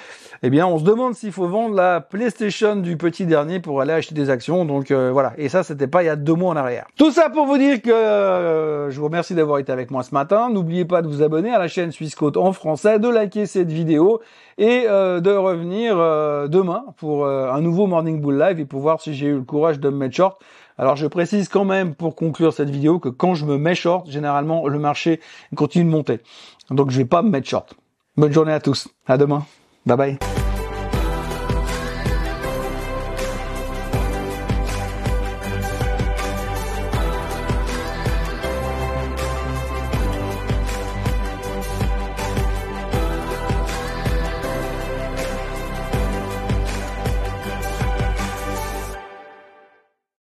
eh 0.44 0.50
bien, 0.50 0.68
on 0.68 0.78
se 0.78 0.84
demande 0.84 1.14
s'il 1.14 1.32
faut 1.32 1.48
vendre 1.48 1.74
la 1.74 2.00
PlayStation 2.00 2.76
du 2.76 2.96
petit 2.96 3.26
dernier 3.26 3.58
pour 3.58 3.80
aller 3.80 3.92
acheter 3.92 4.14
des 4.14 4.30
actions. 4.30 4.64
Donc 4.64 4.92
euh, 4.92 5.10
voilà. 5.12 5.32
Et 5.36 5.48
ça, 5.48 5.64
c'était 5.64 5.88
pas 5.88 6.04
il 6.04 6.06
y 6.06 6.10
a 6.10 6.16
deux 6.16 6.34
mois 6.34 6.52
en 6.52 6.56
arrière. 6.56 6.86
Tout 6.96 7.10
ça 7.10 7.28
pour 7.28 7.46
vous 7.46 7.58
dire 7.58 7.82
que 7.82 8.88
je 8.90 8.98
vous 8.98 9.06
remercie 9.06 9.34
d'avoir 9.34 9.58
été 9.58 9.72
avec 9.72 9.90
moi 9.90 10.04
ce 10.04 10.14
matin. 10.14 10.48
N'oubliez 10.48 10.84
pas 10.84 11.02
de 11.02 11.08
vous 11.08 11.22
abonner 11.22 11.52
à 11.52 11.58
la 11.58 11.66
chaîne 11.66 11.90
Suisse 11.90 12.14
en 12.36 12.52
français, 12.52 13.00
de 13.00 13.08
liker 13.08 13.46
cette 13.46 13.72
vidéo 13.72 14.20
et 14.58 14.82
de 14.82 15.30
revenir 15.30 15.96
demain 16.48 16.84
pour 16.96 17.26
un 17.26 17.60
nouveau 17.60 17.86
Morning 17.86 18.20
Bull 18.20 18.38
Live 18.38 18.60
et 18.60 18.64
pour 18.64 18.80
voir 18.80 19.00
si 19.00 19.14
j'ai 19.14 19.26
eu 19.26 19.34
le 19.34 19.42
courage 19.42 19.78
me 19.90 19.96
mettre 19.96 20.16
short. 20.16 20.40
Alors 20.78 20.96
je 20.96 21.06
précise 21.06 21.48
quand 21.48 21.64
même 21.64 21.94
pour 21.94 22.14
conclure 22.14 22.52
cette 22.52 22.70
vidéo 22.70 22.98
que 22.98 23.08
quand 23.08 23.34
je 23.34 23.44
me 23.44 23.58
mets 23.58 23.74
short, 23.74 24.08
généralement 24.08 24.66
le 24.68 24.78
marché 24.78 25.20
continue 25.56 25.84
de 25.84 25.90
monter. 25.90 26.20
Donc 26.70 26.90
je 26.90 26.98
vais 26.98 27.04
pas 27.04 27.22
me 27.22 27.30
mettre 27.30 27.48
short. 27.48 27.74
Bonne 28.16 28.32
journée 28.32 28.52
à 28.52 28.60
tous. 28.60 28.88
À 29.06 29.16
demain. 29.16 29.44
Bye 29.86 29.96
bye. 29.96 30.37